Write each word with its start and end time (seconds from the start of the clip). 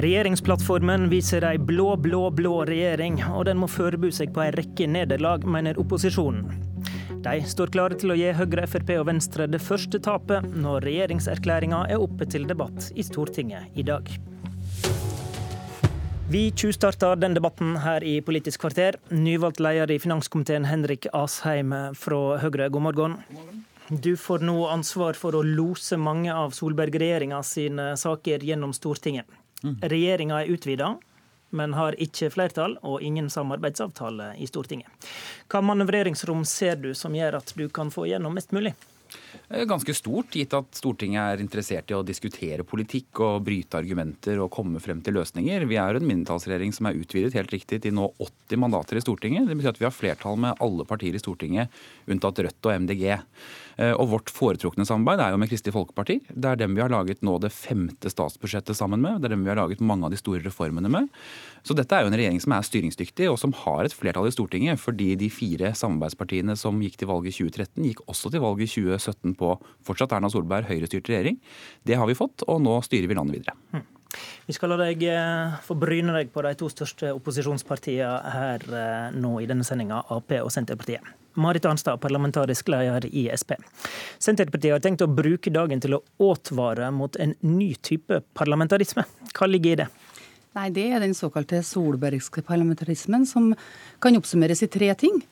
Regjeringsplattformen 0.00 1.10
viser 1.10 1.44
ei 1.44 1.58
blå, 1.58 1.90
blå, 2.00 2.30
blå 2.32 2.62
regjering, 2.64 3.18
og 3.36 3.44
den 3.50 3.58
må 3.60 3.66
forberede 3.68 4.16
seg 4.16 4.30
på 4.32 4.40
ei 4.46 4.52
rekke 4.54 4.86
nederlag, 4.88 5.44
mener 5.44 5.76
opposisjonen. 5.82 6.46
De 7.20 7.34
står 7.44 7.72
klare 7.74 7.98
til 8.00 8.14
å 8.14 8.16
gi 8.16 8.30
Høyre, 8.32 8.64
Frp 8.64 8.94
og 8.96 9.10
Venstre 9.10 9.44
det 9.50 9.60
første 9.60 10.00
tapet 10.00 10.46
når 10.56 10.86
regjeringserklæringa 10.88 11.82
er 11.92 12.00
oppe 12.00 12.24
til 12.32 12.48
debatt 12.48 12.88
i 12.96 13.04
Stortinget 13.04 13.76
i 13.76 13.84
dag. 13.84 14.08
Vi 16.32 16.46
tjuvstarter 16.56 17.20
den 17.20 17.36
debatten 17.36 17.76
her 17.84 18.00
i 18.06 18.22
Politisk 18.24 18.64
kvarter. 18.64 18.96
Nyvalgt 19.12 19.60
leder 19.60 19.92
i 19.92 20.00
finanskomiteen 20.00 20.70
Henrik 20.70 21.10
Asheim 21.12 21.76
fra 21.92 22.38
Høyre, 22.40 22.70
god 22.72 22.88
morgen. 22.88 23.20
God 23.28 23.42
morgen. 23.42 23.66
Du 23.90 24.14
får 24.16 24.46
nå 24.46 24.54
ansvar 24.70 25.16
for 25.18 25.34
å 25.34 25.42
lose 25.42 25.96
mange 25.98 26.30
av 26.30 26.52
Solberg-regjeringa 26.54 27.42
sine 27.42 27.90
saker 27.98 28.44
gjennom 28.46 28.70
Stortinget. 28.72 29.26
Mm. 29.64 29.76
Regjeringa 29.82 30.42
er 30.42 30.52
utvida, 30.54 30.90
men 31.50 31.74
har 31.74 31.98
ikke 32.00 32.30
flertall 32.30 32.76
og 32.86 33.02
ingen 33.02 33.30
samarbeidsavtale 33.30 34.32
i 34.38 34.46
Stortinget. 34.46 35.10
Hva 35.50 35.62
manøvreringsrom 35.66 36.44
ser 36.48 36.78
du 36.80 36.92
som 36.94 37.16
gjør 37.16 37.40
at 37.40 37.52
du 37.58 37.66
kan 37.68 37.90
få 37.90 38.06
gjennom 38.10 38.36
mest 38.38 38.54
mulig? 38.56 38.74
Ganske 39.66 39.94
stort, 39.94 40.34
gitt 40.34 40.54
at 40.54 40.68
Stortinget 40.78 41.20
er 41.20 41.42
interessert 41.42 41.90
i 41.90 41.96
å 41.96 42.04
diskutere 42.06 42.66
politikk 42.66 43.22
og 43.26 43.44
bryte 43.46 43.80
argumenter 43.80 44.38
og 44.42 44.52
komme 44.54 44.82
frem 44.82 45.00
til 45.02 45.18
løsninger. 45.18 45.66
Vi 45.70 45.78
er 45.80 45.98
en 45.98 46.06
mindretallsregjering 46.06 46.74
som 46.74 46.86
er 46.86 47.00
utvidet 47.00 47.34
helt 47.38 47.50
riktig 47.54 47.80
til 47.82 47.96
nå 47.96 48.08
80 48.18 48.62
mandater 48.62 49.00
i 49.00 49.02
Stortinget. 49.04 49.48
Det 49.50 49.58
betyr 49.58 49.72
at 49.72 49.80
vi 49.82 49.88
har 49.88 49.94
flertall 49.94 50.38
med 50.40 50.62
alle 50.62 50.86
partier 50.86 51.18
i 51.18 51.22
Stortinget, 51.22 51.74
unntatt 52.10 52.38
Rødt 52.40 52.70
og 52.70 52.86
MDG. 52.86 53.04
Eh, 53.80 53.94
og 53.94 54.10
vårt 54.12 54.30
foretrukne 54.34 54.84
samarbeid 54.86 55.22
er 55.24 55.34
jo 55.34 55.40
med 55.40 55.50
Kristelig 55.50 55.74
Folkeparti. 55.74 56.18
Det 56.28 56.50
er 56.50 56.58
dem 56.60 56.74
vi 56.76 56.82
har 56.84 56.92
laget 56.92 57.22
nå 57.26 57.36
det 57.42 57.52
femte 57.54 58.10
statsbudsjettet 58.12 58.76
sammen 58.76 59.00
med. 59.02 59.20
Det 59.20 59.30
er 59.30 59.34
dem 59.36 59.46
vi 59.46 59.52
har 59.52 59.60
laget 59.60 59.80
mange 59.80 60.06
av 60.06 60.14
de 60.14 60.20
store 60.20 60.44
reformene 60.44 60.90
med. 60.92 61.08
Så 61.66 61.76
dette 61.76 61.96
er 61.96 62.04
jo 62.04 62.10
en 62.10 62.16
regjering 62.16 62.40
som 62.42 62.54
er 62.56 62.66
styringsdyktig, 62.66 63.28
og 63.30 63.38
som 63.40 63.54
har 63.64 63.84
et 63.84 63.94
flertall 63.96 64.28
i 64.28 64.34
Stortinget. 64.34 64.80
Fordi 64.80 65.14
de 65.20 65.30
fire 65.32 65.72
samarbeidspartiene 65.76 66.56
som 66.60 66.80
gikk 66.82 67.00
til 67.00 67.10
valget 67.10 67.34
i 67.34 67.48
2013, 67.50 67.88
gikk 67.90 68.04
også 68.06 68.32
til 68.32 68.44
valget 68.44 68.68
i 68.68 68.72
2017 68.80 69.19
på 69.38 69.54
fortsatt 69.86 70.16
Erna 70.16 70.30
Solberg 70.32 70.68
Høyre-styrt 70.70 71.08
regjering. 71.12 71.40
Det 71.86 71.98
har 72.00 72.08
vi 72.10 72.18
fått, 72.18 72.44
og 72.48 72.62
nå 72.64 72.80
styrer 72.86 73.10
vi 73.10 73.18
landet 73.18 73.40
videre. 73.40 73.56
Hmm. 73.74 73.88
Vi 74.46 74.54
skal 74.56 74.72
la 74.72 74.80
deg 74.80 75.04
eh, 75.06 75.56
få 75.62 75.76
bryne 75.78 76.14
deg 76.16 76.32
på 76.34 76.42
de 76.42 76.50
to 76.58 76.66
største 76.72 77.12
opposisjonspartiene 77.14 78.32
her 78.34 78.64
eh, 78.66 79.14
nå 79.14 79.36
i 79.38 79.46
denne 79.46 79.66
sendinga, 79.66 80.02
Ap 80.10 80.34
og 80.40 80.50
Senterpartiet. 80.50 81.06
Marit 81.38 81.66
Arnstad, 81.68 82.00
parlamentarisk 82.02 82.72
leder 82.72 83.06
i 83.06 83.28
Sp. 83.38 83.54
Senterpartiet 84.18 84.74
har 84.74 84.82
tenkt 84.82 85.04
å 85.06 85.10
bruke 85.10 85.52
dagen 85.54 85.82
til 85.82 85.94
å 85.94 86.02
advare 86.26 86.90
mot 86.90 87.14
en 87.22 87.36
ny 87.46 87.70
type 87.86 88.18
parlamentarisme. 88.34 89.06
Hva 89.36 89.46
ligger 89.46 89.76
i 89.76 89.80
det? 89.84 89.88
Nei, 90.58 90.68
Det 90.74 90.88
er 90.90 90.98
den 90.98 91.14
såkalte 91.14 91.62
solbergske 91.62 92.42
parlamentarismen, 92.42 93.26
som 93.26 93.52
kan 94.02 94.18
oppsummeres 94.18 94.64
i 94.66 94.70
tre 94.72 94.90
ting. 94.98 95.22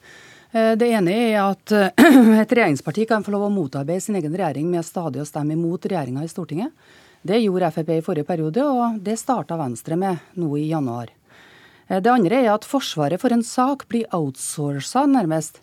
Eh, 0.53 0.73
det 0.81 0.89
ene 0.97 1.13
er 1.13 1.37
at 1.43 1.73
et 2.43 2.55
regjeringsparti 2.55 3.05
kan 3.09 3.25
få 3.25 3.35
lov 3.35 3.49
å 3.49 3.53
motarbeide 3.53 4.01
sin 4.05 4.17
egen 4.21 4.37
regjering 4.37 4.71
med 4.73 4.87
stadig 4.87 5.23
å 5.23 5.29
stemme 5.29 5.57
imot 5.57 5.87
regjeringa 5.91 6.25
i 6.25 6.33
Stortinget. 6.33 6.73
Det 7.23 7.41
gjorde 7.43 7.73
Frp 7.75 7.95
i 7.97 8.03
forrige 8.05 8.29
periode, 8.29 8.65
og 8.65 9.01
det 9.05 9.19
starta 9.21 9.59
Venstre 9.59 9.99
med 9.99 10.21
nå 10.39 10.53
i 10.57 10.69
januar. 10.71 11.11
Eh, 11.89 12.01
det 12.01 12.13
andre 12.13 12.43
er 12.45 12.53
at 12.55 12.69
Forsvaret 12.69 13.21
for 13.21 13.35
en 13.35 13.45
sak 13.45 13.89
blir 13.91 14.09
outsourca, 14.15 15.07
nærmest. 15.11 15.61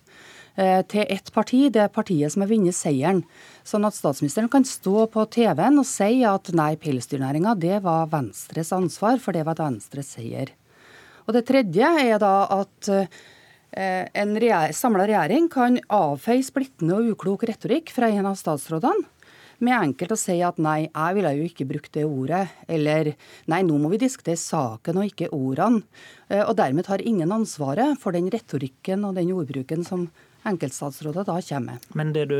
Eh, 0.56 0.82
til 0.88 1.04
ett 1.10 1.32
parti, 1.34 1.66
det 1.70 1.82
er 1.84 1.92
partiet 1.92 2.32
som 2.32 2.46
har 2.46 2.52
vunnet 2.52 2.76
seieren. 2.76 3.24
Sånn 3.68 3.86
at 3.88 3.98
statsministeren 3.98 4.48
kan 4.52 4.64
stå 4.64 5.08
på 5.12 5.26
TV-en 5.28 5.82
og 5.82 5.88
si 5.90 6.24
at 6.24 6.52
nei, 6.56 6.76
pelsdyrnæringa 6.80 7.58
det 7.60 7.82
var 7.84 8.08
Venstres 8.14 8.72
ansvar, 8.76 9.20
for 9.20 9.36
det 9.36 9.44
var 9.48 9.60
Venstres 9.60 10.14
seier. 10.16 10.54
Og 11.26 11.34
det 11.36 11.48
tredje 11.50 11.90
er 12.06 12.20
da 12.22 12.36
at 12.62 12.92
eh, 12.92 13.10
en 13.76 14.38
regjer 14.40 14.72
samla 14.78 15.04
regjering 15.10 15.50
kan 15.52 15.76
avfeie 15.92 16.44
splittende 16.46 16.96
og 16.96 17.16
uklok 17.16 17.48
retorikk 17.50 17.90
fra 17.92 18.08
en 18.08 18.30
av 18.30 18.38
statsrådene 18.40 19.10
med 19.64 19.76
enkelt 19.76 20.14
å 20.16 20.20
si 20.20 20.36
at 20.44 20.60
nei, 20.62 20.88
jeg 20.88 21.18
ville 21.18 21.32
jo 21.38 21.48
ikke 21.48 21.68
brukt 21.70 21.94
det 21.96 22.06
ordet, 22.08 22.44
eller 22.68 23.14
nei, 23.52 23.62
nå 23.66 23.78
må 23.82 23.92
vi 23.94 24.02
diskutere 24.04 24.40
saken 24.40 25.02
og 25.02 25.12
ikke 25.12 25.32
ordene. 25.36 25.84
Eh, 26.28 26.44
og 26.44 26.56
dermed 26.60 26.88
tar 26.88 27.04
ingen 27.06 27.32
ansvaret 27.36 28.00
for 28.02 28.16
den 28.16 28.30
retorikken 28.34 29.06
og 29.08 29.16
den 29.20 29.34
ordbruken 29.36 29.86
som 29.88 30.08
enkeltstatsråder 30.46 31.26
da 31.26 31.40
kommer. 31.42 31.86
Men 31.98 32.14
det 32.14 32.28
du 32.30 32.40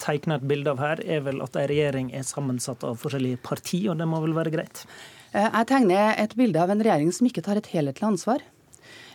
tegner 0.00 0.38
et 0.38 0.48
bilde 0.48 0.72
av 0.72 0.82
her, 0.82 1.02
er 1.04 1.24
vel 1.26 1.42
at 1.44 1.58
en 1.58 1.68
regjering 1.68 2.12
er 2.16 2.26
sammensatt 2.26 2.86
av 2.88 3.00
forskjellige 3.02 3.42
partier, 3.44 3.90
og 3.92 3.98
det 4.00 4.08
må 4.08 4.22
vel 4.24 4.36
være 4.38 4.54
greit? 4.54 4.84
Eh, 5.32 5.48
jeg 5.48 5.72
tegner 5.72 6.14
et 6.16 6.38
bilde 6.38 6.62
av 6.62 6.72
en 6.72 6.84
regjering 6.84 7.12
som 7.14 7.28
ikke 7.28 7.44
tar 7.44 7.60
et 7.60 7.74
helhetlig 7.74 8.12
ansvar. 8.14 8.46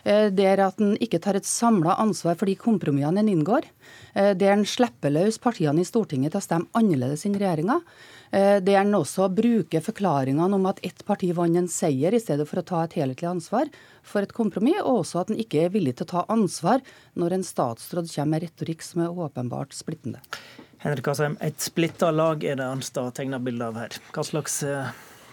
Eh, 0.04 0.30
der 0.30 0.60
at 0.66 0.80
en 0.84 0.94
ikke 1.02 1.20
tar 1.24 1.38
et 1.38 1.48
samla 1.48 1.96
ansvar 2.02 2.36
for 2.36 2.50
de 2.50 2.56
kompromissene 2.60 3.22
en 3.22 3.30
inngår. 3.32 3.68
Eh, 4.14 4.32
der 4.36 4.52
en 4.52 4.66
slipper 4.68 5.12
løs 5.14 5.40
partiene 5.40 5.80
i 5.80 5.88
Stortinget 5.88 6.34
til 6.34 6.42
å 6.42 6.44
stemme 6.44 6.70
annerledes 6.76 7.24
enn 7.28 7.38
regjeringa. 7.40 7.80
Der 8.34 8.80
en 8.80 8.96
også 8.98 9.28
bruker 9.30 9.78
forklaringene 9.84 10.56
om 10.56 10.64
at 10.66 10.80
ett 10.82 11.04
parti 11.06 11.28
vant 11.36 11.54
en 11.54 11.68
seier, 11.70 12.10
i 12.10 12.18
stedet 12.18 12.48
for 12.50 12.58
å 12.58 12.64
ta 12.66 12.80
et 12.82 12.96
helhetlig 12.98 13.28
ansvar 13.30 13.70
for 14.02 14.26
et 14.26 14.34
kompromiss, 14.34 14.80
og 14.82 15.04
også 15.04 15.20
at 15.20 15.30
en 15.30 15.38
ikke 15.38 15.60
er 15.62 15.70
villig 15.70 15.94
til 16.00 16.08
å 16.08 16.10
ta 16.16 16.24
ansvar 16.34 16.82
når 17.14 17.36
en 17.36 17.46
statsråd 17.46 18.10
kommer 18.10 18.32
med 18.34 18.48
retorikk 18.48 18.82
som 18.82 19.04
er 19.04 19.22
åpenbart 19.28 19.76
splittende. 19.76 20.24
Henrik 20.82 21.06
Asheim, 21.14 21.38
et 21.40 21.62
splitta 21.62 22.10
lag 22.10 22.42
er 22.44 22.58
det 22.58 22.66
Arnstad 22.66 23.14
tegner 23.14 23.38
bilde 23.38 23.70
av 23.70 23.78
her. 23.78 23.94
Hva 24.12 24.26
slags 24.26 24.58
eh, 24.66 24.90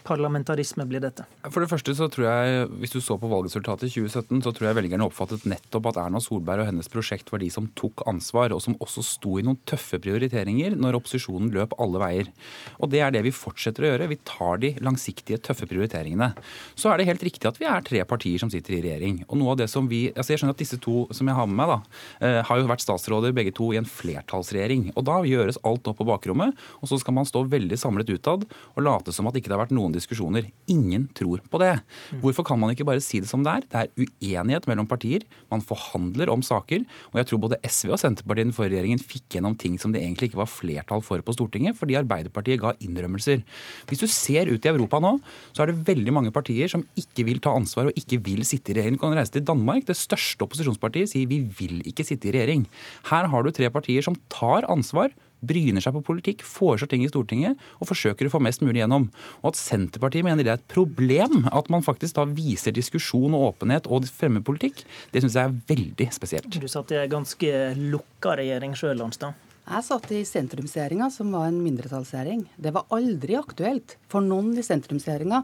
parlamentarisme 0.07 0.85
blir 0.89 1.03
dette? 1.03 1.25
For 1.49 1.63
det 1.63 1.69
første 1.71 1.95
så 1.97 2.07
tror 2.11 2.27
jeg, 2.27 2.67
Hvis 2.81 2.93
du 2.93 3.01
så 3.01 3.17
på 3.19 3.29
valgresultatet 3.29 3.89
i 3.89 3.93
2017, 3.93 4.41
så 4.43 4.51
tror 4.53 4.69
jeg 4.69 4.77
velgerne 4.77 5.05
oppfattet 5.05 5.45
nettopp 5.49 5.91
at 5.91 5.99
Erna 6.03 6.21
Solberg 6.23 6.63
og 6.63 6.69
hennes 6.69 6.89
prosjekt 6.91 7.31
var 7.31 7.41
de 7.41 7.49
som 7.53 7.67
tok 7.77 8.03
ansvar, 8.09 8.53
og 8.55 8.61
som 8.63 8.77
også 8.81 9.03
sto 9.05 9.37
i 9.39 9.45
noen 9.45 9.59
tøffe 9.69 9.99
prioriteringer 10.01 10.75
når 10.79 10.99
opposisjonen 10.99 11.51
løp 11.53 11.75
alle 11.81 12.01
veier. 12.01 12.31
Og 12.79 12.89
Det 12.91 13.01
er 13.01 13.11
det 13.11 13.23
vi 13.23 13.31
fortsetter 13.31 13.85
å 13.85 13.91
gjøre. 13.91 14.09
Vi 14.11 14.19
tar 14.27 14.57
de 14.61 14.73
langsiktige, 14.83 15.39
tøffe 15.39 15.67
prioriteringene. 15.69 16.33
Så 16.75 16.91
er 16.91 16.97
det 16.97 17.07
helt 17.07 17.23
riktig 17.23 17.47
at 17.47 17.59
vi 17.61 17.69
er 17.69 17.85
tre 17.85 18.03
partier 18.05 18.41
som 18.41 18.51
sitter 18.51 18.77
i 18.77 18.81
regjering. 18.83 19.23
Og 19.29 19.37
noe 19.39 19.53
av 19.53 19.61
det 19.61 19.69
som 19.71 19.87
vi, 19.87 20.09
altså 20.11 20.31
Jeg 20.31 20.41
skjønner 20.41 20.55
at 20.55 20.63
disse 20.63 20.79
to 20.81 21.07
som 21.11 21.27
jeg 21.27 21.35
har 21.35 21.47
med 21.47 21.59
meg, 21.59 21.67
da, 21.67 21.79
eh, 22.25 22.41
har 22.43 22.59
jo 22.59 22.67
vært 22.67 22.83
statsråder 22.83 23.35
begge 23.35 23.53
to 23.53 23.71
i 23.73 23.77
en 23.77 23.85
flertallsregjering. 23.85 24.91
Og 24.95 25.03
Da 25.05 25.21
gjøres 25.21 25.59
alt 25.63 25.87
opp 25.87 25.97
på 25.97 26.07
bakrommet, 26.07 26.55
og 26.81 26.87
så 26.87 26.99
skal 26.99 27.13
man 27.13 27.25
stå 27.25 27.47
veldig 27.49 27.77
samlet 27.77 28.09
utad 28.09 28.45
og 28.75 28.83
late 28.83 29.11
som 29.11 29.27
at 29.27 29.35
ikke 29.35 29.49
det 29.49 29.57
har 29.57 29.65
vært 29.65 29.75
noen 29.75 29.90
noen 29.91 29.99
diskusjoner. 29.99 30.47
Ingen 30.71 31.09
tror 31.17 31.43
på 31.51 31.59
det. 31.61 31.75
Hvorfor 32.23 32.45
kan 32.47 32.59
man 32.61 32.71
ikke 32.73 32.87
bare 32.87 33.03
si 33.03 33.19
det 33.21 33.29
som 33.29 33.43
det 33.43 33.51
er? 33.51 33.67
Det 33.67 33.81
er 33.81 34.07
uenighet 34.07 34.67
mellom 34.69 34.87
partier. 34.89 35.25
Man 35.51 35.61
forhandler 35.61 36.31
om 36.31 36.41
saker. 36.45 36.85
Og 37.11 37.19
jeg 37.19 37.29
tror 37.29 37.43
både 37.43 37.59
SV 37.67 37.91
og 37.91 38.01
Senterpartiet 38.01 38.45
i 38.45 38.49
den 38.49 38.55
forrige 38.55 38.77
regjeringen 38.77 39.03
fikk 39.03 39.35
gjennom 39.35 39.57
ting 39.59 39.77
som 39.81 39.93
det 39.93 40.01
egentlig 40.01 40.31
ikke 40.31 40.41
var 40.41 40.51
flertall 40.51 41.03
for 41.05 41.21
på 41.21 41.35
Stortinget, 41.35 41.77
fordi 41.77 41.97
Arbeiderpartiet 41.99 42.61
ga 42.61 42.73
innrømmelser. 42.81 43.43
Hvis 43.89 44.03
du 44.03 44.07
ser 44.09 44.51
ut 44.51 44.65
i 44.65 44.71
Europa 44.71 45.01
nå, 45.03 45.17
så 45.51 45.65
er 45.65 45.71
det 45.71 45.83
veldig 45.89 46.15
mange 46.15 46.33
partier 46.33 46.71
som 46.71 46.85
ikke 46.99 47.27
vil 47.27 47.41
ta 47.43 47.53
ansvar 47.57 47.91
og 47.91 47.99
ikke 47.99 48.21
vil 48.25 48.45
sitte 48.47 48.71
i 48.71 48.77
regjering. 48.79 48.97
Du 48.97 49.03
kan 49.03 49.17
reise 49.17 49.35
til 49.35 49.45
Danmark. 49.47 49.85
Det 49.87 49.97
største 49.99 50.47
opposisjonspartiet 50.47 51.11
sier 51.11 51.29
vi 51.29 51.41
vil 51.59 51.81
ikke 51.89 52.05
sitte 52.07 52.29
i 52.29 52.35
regjering. 52.37 52.65
Her 53.11 53.29
har 53.31 53.43
du 53.43 53.51
tre 53.53 53.69
partier 53.73 54.05
som 54.05 54.17
tar 54.31 54.67
ansvar 54.71 55.11
bryner 55.45 55.83
seg 55.83 55.95
på 55.97 56.03
politikk, 56.11 56.45
foreslår 56.47 56.91
ting 56.91 57.05
i 57.05 57.11
Stortinget 57.11 57.59
og 57.79 57.89
forsøker 57.89 58.27
å 58.27 58.33
få 58.33 58.41
mest 58.43 58.63
mulig 58.65 58.81
gjennom. 58.83 59.09
Og 59.41 59.51
at 59.51 59.59
Senterpartiet 59.59 60.25
mener 60.27 60.45
det 60.45 60.53
er 60.53 60.61
et 60.61 60.71
problem 60.71 61.47
at 61.51 61.71
man 61.73 61.85
faktisk 61.85 62.17
da 62.19 62.27
viser 62.29 62.75
diskusjon 62.75 63.35
og 63.37 63.51
åpenhet 63.51 63.89
og 63.89 64.09
fremmer 64.09 64.45
politikk, 64.45 64.83
det 65.11 65.23
syns 65.23 65.37
jeg 65.37 65.49
er 65.49 65.61
veldig 65.71 66.09
spesielt. 66.15 66.59
Du 66.61 66.69
satt 66.71 66.93
i 66.93 67.01
en 67.01 67.15
ganske 67.17 67.55
lukka 67.79 68.37
regjering 68.39 68.77
sjøl, 68.77 69.01
Arnstad. 69.03 69.47
Jeg 69.71 69.85
satt 69.85 70.09
i 70.11 70.23
sentrumsregjeringa, 70.27 71.07
som 71.13 71.29
var 71.31 71.47
en 71.47 71.59
mindretallsregjering. 71.63 72.47
Det 72.59 72.73
var 72.75 72.89
aldri 72.91 73.37
aktuelt 73.37 73.95
for 74.11 74.25
noen 74.25 74.55
i 74.57 74.65
sentrumsregjeringa 74.65 75.43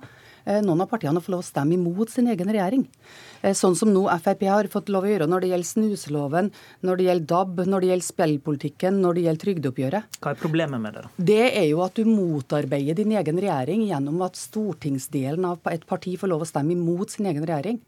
noen 0.63 0.83
av 0.83 0.89
partiene 0.91 1.21
får 1.23 1.33
lov 1.33 1.43
å 1.43 1.47
stemme 1.47 1.75
imot 1.75 2.11
sin 2.13 2.29
egen 2.31 2.51
regjering. 2.51 2.85
Eh, 3.41 3.53
sånn 3.57 3.75
som 3.77 3.91
nå 3.93 4.05
Frp 4.23 4.45
har 4.49 4.69
fått 4.71 4.91
lov 4.93 5.05
å 5.05 5.11
gjøre 5.11 5.27
når 5.29 5.43
det 5.43 5.51
gjelder 5.51 5.69
snuseloven, 5.71 6.51
når 6.87 6.99
det 6.99 7.07
gjelder 7.07 7.29
DAB, 7.31 7.61
når 7.67 7.83
det 7.83 7.91
gjelder 7.91 8.07
spillpolitikken, 8.07 9.01
når 9.03 9.17
det 9.17 9.25
gjelder 9.25 9.43
trygdeoppgjøret. 9.45 10.19
Hva 10.23 10.33
er 10.33 10.41
problemet 10.41 10.83
med 10.83 10.97
det? 10.97 11.05
da? 11.05 11.25
Det 11.31 11.45
er 11.51 11.67
jo 11.69 11.83
at 11.85 11.99
du 11.99 12.07
motarbeider 12.09 12.97
din 12.97 13.13
egen 13.17 13.41
regjering 13.43 13.85
gjennom 13.89 14.23
at 14.25 14.39
stortingsdelen 14.39 15.47
av 15.51 15.71
et 15.71 15.85
parti 15.89 16.15
får 16.19 16.33
lov 16.33 16.45
å 16.45 16.49
stemme 16.49 16.75
imot 16.77 17.13
sin 17.13 17.29
egen 17.29 17.45
regjering. 17.47 17.81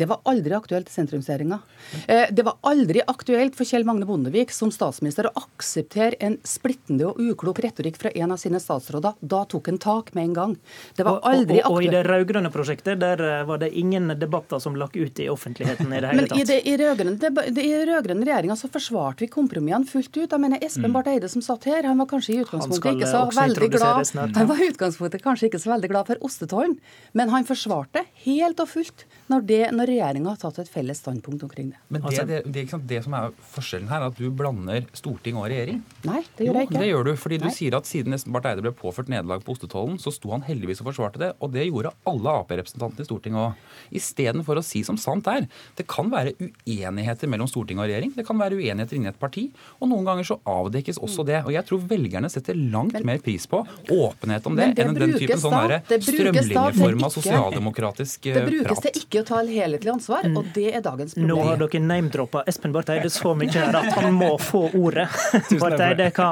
Det 0.00 0.06
var 0.08 0.20
aldri 0.24 0.54
aktuelt 0.56 0.88
i 0.88 0.92
sentrumsregjeringa. 0.92 1.58
Eh, 2.06 2.28
det 2.32 2.44
var 2.46 2.56
aldri 2.64 3.02
aktuelt 3.06 3.56
for 3.58 3.68
Kjell 3.68 3.84
Magne 3.84 4.06
Bondevik 4.08 4.52
som 4.54 4.70
statsminister 4.72 5.28
å 5.28 5.32
akseptere 5.42 6.16
en 6.24 6.38
splittende 6.46 7.10
og 7.10 7.20
uklok 7.20 7.60
retorikk 7.60 7.98
fra 8.00 8.12
en 8.14 8.32
av 8.32 8.40
sine 8.40 8.60
statsråder. 8.62 9.18
Da 9.20 9.42
tok 9.50 9.68
han 9.68 9.80
tak 9.82 10.14
med 10.16 10.30
en 10.30 10.36
gang. 10.38 10.56
Det 10.96 11.04
var 11.04 11.20
aldri 11.28 11.60
aktuelt. 11.60 11.66
Og, 11.66 11.72
og, 11.72 11.76
og 11.76 11.88
i 11.88 11.92
det 11.92 12.02
rød-grønne 12.08 12.52
prosjektet 12.54 13.02
der 13.02 13.24
eh, 13.26 13.42
var 13.48 13.60
det 13.60 13.72
ingen 13.76 14.08
debatter 14.16 14.62
som 14.62 14.78
lakk 14.80 14.96
ut 14.96 15.20
i 15.20 15.28
offentligheten 15.32 15.92
i 15.92 16.00
det 16.00 16.08
hele 16.14 16.26
tatt. 16.26 16.38
Men 16.38 16.40
i, 16.40 17.52
det, 17.52 17.66
i 17.66 17.82
rød-grønne 17.90 18.28
regjeringa 18.30 18.56
så 18.56 18.70
forsvarte 18.72 19.26
vi 19.26 19.30
kompromissene 19.32 19.88
fullt 19.90 20.16
ut. 20.16 20.30
Jeg 20.30 20.40
mener 20.40 20.64
Espen 20.64 20.88
mm. 20.88 20.96
Barth 20.96 21.12
Eide 21.12 21.28
som 21.32 21.44
satt 21.44 21.68
her, 21.68 21.84
han 21.88 22.00
var 22.00 22.08
kanskje 22.10 22.34
i 22.34 22.40
utgangspunktet 22.46 22.96
ikke 22.96 23.10
så 23.10 23.22
veldig 23.36 23.70
glad 23.76 24.36
Han 24.38 24.48
var 24.48 24.64
i 24.64 24.70
utgangspunktet 24.72 25.24
kanskje 25.24 25.50
ikke 25.50 25.60
så 25.62 25.74
veldig 25.74 25.90
glad 25.92 26.08
for 26.10 26.26
ostetollen, 26.26 26.78
men 27.12 27.32
han 27.32 27.46
forsvarte 27.48 28.04
helt 28.24 28.60
og 28.62 28.70
fullt 28.70 29.06
når, 29.30 29.44
det, 29.50 29.62
når 29.74 29.90
regjeringa 29.90 30.32
har 30.32 30.40
tatt 30.40 30.60
et 30.62 30.70
felles 30.70 31.00
standpunkt 31.02 31.42
omkring 31.46 31.72
det. 31.72 31.80
Men 31.88 32.02
det, 32.02 32.10
altså- 32.10 32.26
det, 32.28 32.40
det, 32.54 32.64
det, 32.92 33.02
som 33.04 33.16
er 33.18 33.34
forskjellen 33.54 33.90
her, 33.90 34.04
er 34.04 34.12
at 34.12 34.18
du 34.20 34.30
blander 34.30 34.86
storting 34.96 35.38
og 35.40 35.48
regjering. 35.50 35.82
Nei, 36.06 36.22
det 36.38 36.46
gjør 36.46 36.60
jeg 36.60 36.68
ikke. 36.68 36.76
Jo, 36.76 36.80
det 36.80 36.90
gjør 36.90 37.08
du, 37.08 37.12
fordi 37.24 37.38
Nei. 37.40 37.50
du 37.50 37.56
sier 37.58 37.76
at 37.78 37.88
siden 37.90 38.16
Barth 38.30 38.50
Eide 38.50 38.64
ble 38.64 38.72
påført 38.76 39.10
nederlag 39.12 39.44
på 39.46 39.56
ostetollen, 39.56 39.98
så 40.00 40.12
sto 40.14 40.32
han 40.34 40.44
heldigvis 40.46 40.82
og 40.84 40.90
forsvarte 40.90 41.22
det. 41.22 41.32
Og 41.40 41.52
det 41.54 41.66
gjorde 41.66 41.92
alle 42.08 42.36
Ap-representantene 42.40 43.04
i 43.04 43.08
Stortinget 43.08 43.40
òg. 43.40 43.68
Istedenfor 44.00 44.60
å 44.60 44.64
si 44.64 44.82
som 44.86 44.98
sant 45.00 45.28
er. 45.30 45.48
Det 45.78 45.86
kan 45.90 46.10
være 46.12 46.34
uenigheter 46.38 47.30
mellom 47.30 47.48
storting 47.50 47.80
og 47.80 47.88
regjering. 47.90 48.14
Det 48.16 48.26
kan 48.28 48.38
være 48.40 48.58
uenigheter 48.60 48.98
inni 48.98 49.10
et 49.10 49.20
parti. 49.20 49.48
Og 49.80 49.90
noen 49.90 50.06
ganger 50.06 50.28
så 50.30 50.38
avdekkes 50.48 51.00
også 51.02 51.26
det. 51.28 51.42
Og 51.44 51.52
jeg 51.54 51.66
tror 51.68 51.82
velgerne 51.90 52.30
setter 52.32 52.58
langt 52.58 52.96
men, 52.98 53.06
mer 53.08 53.24
pris 53.24 53.46
på 53.50 53.62
åpenhet 53.90 54.46
om 54.46 54.58
det, 54.58 54.70
det 54.78 54.86
enn 54.86 54.96
den 54.96 55.16
typen 55.18 55.40
sånn 55.40 55.76
strømlinjeforma 55.90 57.10
sosialdemokratisk 57.12 58.28
prat. 58.28 58.38
Det 58.38 58.46
brukes 58.48 58.84
til 58.86 59.02
ikke 59.02 59.22
å 59.24 59.28
ta 59.32 59.39
en 59.40 59.52
helhetlig 59.52 59.92
ansvar, 59.92 60.26
og 60.36 60.50
det 60.54 60.68
er 60.74 60.84
dagens 60.84 61.14
problem. 61.16 61.30
Nå 61.30 61.38
har 61.48 61.60
dere 61.60 61.82
name-droppa 61.84 62.44
Espen 62.50 62.74
Barth 62.74 62.94
Eide 62.94 63.10
så 63.12 63.34
mye 63.38 63.52
her 63.54 63.76
at 63.80 63.92
han 63.98 64.14
må 64.16 64.32
få 64.40 64.66
ordet. 64.78 65.08
Barth 65.62 65.84
Eide, 65.86 66.10
hva, 66.16 66.30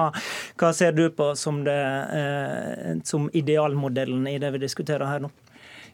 hva, 0.60 0.72
ser 0.76 0.96
du 0.96 1.08
på 1.14 1.32
som, 1.38 1.62
det, 1.66 1.78
eh, 2.20 2.96
som 3.08 3.28
idealmodellen 3.32 4.26
i 4.30 4.38
det 4.42 4.52
vi 4.56 4.64
diskuterer 4.66 5.08
her 5.08 5.24
nå? 5.26 5.32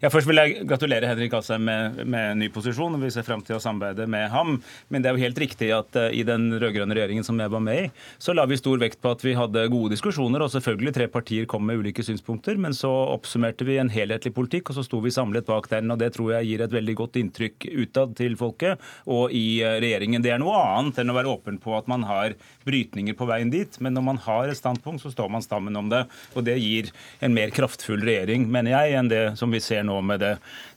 Ja, 0.02 0.10
først 0.10 0.26
vil 0.26 0.40
jeg 0.40 0.64
gratulere 0.66 1.06
Henrik 1.06 1.34
Asheim 1.38 1.62
med, 1.68 2.00
med 2.10 2.40
ny 2.40 2.48
posisjon. 2.52 2.96
og 2.96 3.02
Vi 3.04 3.12
ser 3.14 3.24
frem 3.26 3.42
til 3.46 3.56
å 3.56 3.62
samarbeide 3.62 4.08
med 4.10 4.26
ham. 4.32 4.56
Men 4.90 5.04
det 5.04 5.10
er 5.10 5.14
jo 5.16 5.22
helt 5.22 5.38
riktig 5.38 5.68
at 5.76 5.94
uh, 5.94 6.08
i 6.10 6.24
den 6.26 6.48
rød-grønne 6.50 6.96
regjeringen 6.96 7.26
som 7.26 7.38
jeg 7.38 7.52
var 7.52 7.62
med 7.62 7.78
i, 7.84 7.90
så 8.18 8.34
la 8.34 8.46
vi 8.50 8.58
stor 8.58 8.80
vekt 8.82 8.98
på 9.04 9.12
at 9.14 9.22
vi 9.22 9.36
hadde 9.38 9.68
gode 9.70 9.94
diskusjoner. 9.94 10.42
Og 10.42 10.50
selvfølgelig 10.50 10.94
tre 10.96 11.06
partier 11.12 11.46
kom 11.50 11.62
med 11.68 11.78
ulike 11.78 12.02
synspunkter, 12.06 12.58
men 12.60 12.74
så 12.74 12.90
oppsummerte 12.90 13.66
vi 13.68 13.78
en 13.78 13.92
helhetlig 13.92 14.34
politikk, 14.34 14.72
og 14.72 14.80
så 14.80 14.86
sto 14.86 14.98
vi 15.04 15.14
samlet 15.14 15.46
bak 15.46 15.70
den. 15.70 15.94
og 15.94 16.02
Det 16.02 16.10
tror 16.16 16.34
jeg 16.34 16.50
gir 16.50 16.66
et 16.66 16.74
veldig 16.74 16.98
godt 16.98 17.20
inntrykk 17.22 17.68
utad 17.84 18.16
til 18.18 18.34
folket 18.40 18.82
og 19.06 19.30
i 19.30 19.62
uh, 19.62 19.76
regjeringen. 19.78 20.26
Det 20.26 20.34
er 20.34 20.42
noe 20.42 20.58
annet 20.58 20.98
enn 21.04 21.14
å 21.14 21.18
være 21.20 21.36
åpen 21.36 21.62
på 21.62 21.78
at 21.78 21.90
man 21.90 22.08
har 22.10 22.34
brytninger 22.66 23.14
på 23.14 23.30
veien 23.30 23.52
dit, 23.54 23.78
men 23.78 23.94
når 23.94 24.08
man 24.10 24.22
har 24.26 24.50
et 24.50 24.58
standpunkt, 24.58 25.04
så 25.06 25.14
står 25.14 25.30
man 25.30 25.46
sammen 25.46 25.78
om 25.78 25.92
det. 25.92 26.02
Og 26.34 26.42
det 26.50 26.58
gir 26.58 26.90
en 27.22 27.36
mer 27.36 27.54
kraftfull 27.54 28.02
regjering, 28.02 28.50
mener 28.50 28.74
jeg, 28.74 28.98
enn 28.98 29.12
det 29.12 29.24
som 29.38 29.54
vi 29.54 29.62
ser 29.62 29.83
nå 29.84 29.94
nå 29.94 30.02
med 30.06 30.22
det, 30.22 30.32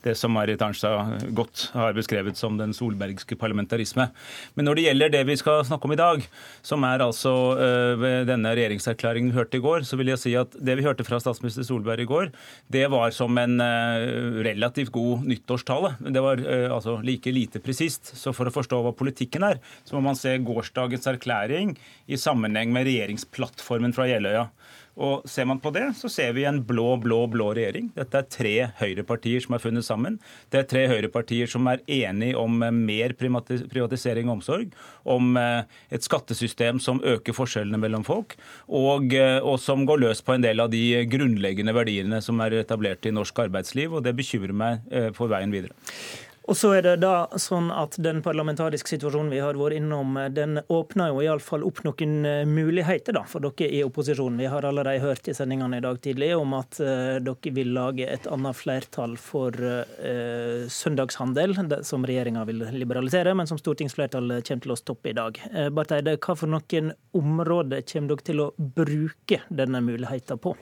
det 0.06 0.16
som 0.18 0.34
Marit 0.36 0.62
Arnstad 0.62 1.28
godt 1.36 1.68
har 1.76 1.96
beskrevet 1.98 2.38
som 2.40 2.58
den 2.60 2.76
solbergske 2.76 3.38
parlamentarisme. 3.40 4.10
Men 4.56 4.68
når 4.68 4.78
det 4.78 4.86
gjelder 4.88 5.14
det 5.14 5.24
vi 5.30 5.38
skal 5.40 5.64
snakke 5.68 5.90
om 5.90 5.96
i 5.96 6.00
dag, 6.00 6.26
som 6.66 6.86
er 6.88 7.04
altså 7.06 7.34
uh, 7.58 8.08
denne 8.28 8.54
regjeringserklæringen 8.58 9.32
vi 9.32 9.40
hørte 9.40 9.60
i 9.60 9.64
går, 9.64 9.88
så 9.88 10.00
vil 10.00 10.14
jeg 10.14 10.24
si 10.24 10.36
at 10.40 10.56
det 10.58 10.78
vi 10.80 10.86
hørte 10.86 11.06
fra 11.08 11.20
statsminister 11.24 11.66
Solberg 11.68 12.06
i 12.06 12.10
går, 12.10 12.32
det 12.74 12.86
var 12.94 13.14
som 13.16 13.38
en 13.42 13.58
uh, 13.62 14.42
relativt 14.48 14.94
god 14.96 15.26
nyttårstale. 15.28 15.96
Det 16.06 16.24
var 16.24 16.42
uh, 16.44 16.70
altså 16.78 17.00
like 17.06 17.34
lite 17.34 17.64
presist. 17.64 18.14
Så 18.18 18.34
for 18.36 18.50
å 18.50 18.54
forstå 18.54 18.82
hva 18.84 18.96
politikken 18.98 19.46
er, 19.48 19.62
så 19.88 19.98
må 19.98 20.06
man 20.10 20.20
se 20.20 20.36
gårsdagens 20.46 21.10
erklæring 21.10 21.76
i 22.08 22.20
sammenheng 22.20 22.74
med 22.76 22.88
regjeringsplattformen 22.90 23.96
fra 23.96 24.08
Jeløya. 24.10 24.48
Og 24.98 25.28
Ser 25.30 25.46
man 25.46 25.60
på 25.62 25.70
det, 25.76 25.86
så 26.00 26.10
ser 26.10 26.34
vi 26.34 26.46
en 26.50 26.60
blå, 26.66 26.96
blå, 27.02 27.20
blå 27.30 27.52
regjering. 27.54 27.92
Dette 27.96 28.18
er 28.18 28.30
tre 28.34 28.54
høyrepartier 28.80 29.44
som 29.44 29.54
er 29.54 29.62
funnet 29.62 29.86
sammen. 29.86 30.18
Det 30.50 30.64
er 30.64 30.70
tre 30.72 30.86
høyrepartier 30.90 31.50
som 31.52 31.70
er 31.70 31.84
enige 31.86 32.38
om 32.40 32.64
eh, 32.66 32.74
mer 32.74 33.14
privatisering 33.18 34.32
og 34.32 34.40
omsorg, 34.40 34.74
om 35.06 35.38
eh, 35.38 35.70
et 35.94 36.06
skattesystem 36.06 36.82
som 36.84 37.02
øker 37.06 37.38
forskjellene 37.38 37.82
mellom 37.82 38.06
folk, 38.08 38.38
og, 38.68 39.14
eh, 39.14 39.38
og 39.38 39.60
som 39.62 39.86
går 39.88 40.02
løs 40.08 40.24
på 40.26 40.34
en 40.34 40.46
del 40.46 40.64
av 40.66 40.74
de 40.74 41.04
grunnleggende 41.12 41.76
verdiene 41.78 42.22
som 42.26 42.42
er 42.42 42.58
etablert 42.64 43.06
i 43.06 43.14
norsk 43.14 43.46
arbeidsliv. 43.46 43.94
og 43.94 44.08
Det 44.08 44.16
bekymrer 44.18 44.56
meg 44.58 45.14
for 45.18 45.30
veien 45.30 45.54
videre. 45.54 45.78
Og 46.48 46.56
så 46.56 46.70
er 46.78 46.86
det 46.86 46.94
da 47.02 47.28
sånn 47.36 47.68
at 47.76 47.98
Den 48.00 48.22
parlamentariske 48.24 48.94
situasjonen 48.94 49.34
vi 49.34 49.42
har 49.44 49.58
vært 49.60 49.82
innom, 49.82 50.16
den 50.32 50.62
åpner 50.72 51.12
jo 51.12 51.24
iallfall 51.26 51.66
opp 51.68 51.82
noen 51.84 52.22
eh, 52.28 52.44
muligheter 52.48 53.18
da, 53.18 53.26
for 53.28 53.44
dere 53.44 53.68
i 53.68 53.82
opposisjonen. 53.84 54.40
Vi 54.40 54.48
har 54.52 54.64
allerede 54.66 55.04
hørt 55.04 55.28
i 55.28 55.36
sendingene 55.36 55.82
i 55.82 55.84
dag 55.84 56.00
tidlig 56.04 56.30
om 56.38 56.56
at 56.56 56.80
uh, 56.80 57.18
dere 57.24 57.54
vil 57.56 57.74
lage 57.76 58.08
et 58.08 58.30
annet 58.32 58.56
flertall 58.56 59.18
for 59.20 59.52
uh, 59.60 60.64
søndagshandel, 60.72 61.58
som 61.88 62.08
regjeringa 62.08 62.46
vil 62.48 62.64
liberalisere, 62.78 63.36
men 63.36 63.50
som 63.50 63.60
stortingsflertallet 63.60 64.48
kommer 64.48 64.64
til 64.64 64.76
å 64.78 64.80
stoppe 64.80 65.12
i 65.12 65.18
dag. 65.18 65.42
Uh, 65.52 65.68
Barth 65.74 65.98
Eide, 65.98 66.16
hva 66.16 66.38
for 66.38 66.54
noen 66.54 66.94
områder 67.18 67.84
kommer 67.92 68.16
dere 68.16 68.30
til 68.32 68.46
å 68.46 68.50
bruke 68.56 69.44
denne 69.52 69.84
muligheten 69.84 70.40
på? 70.40 70.56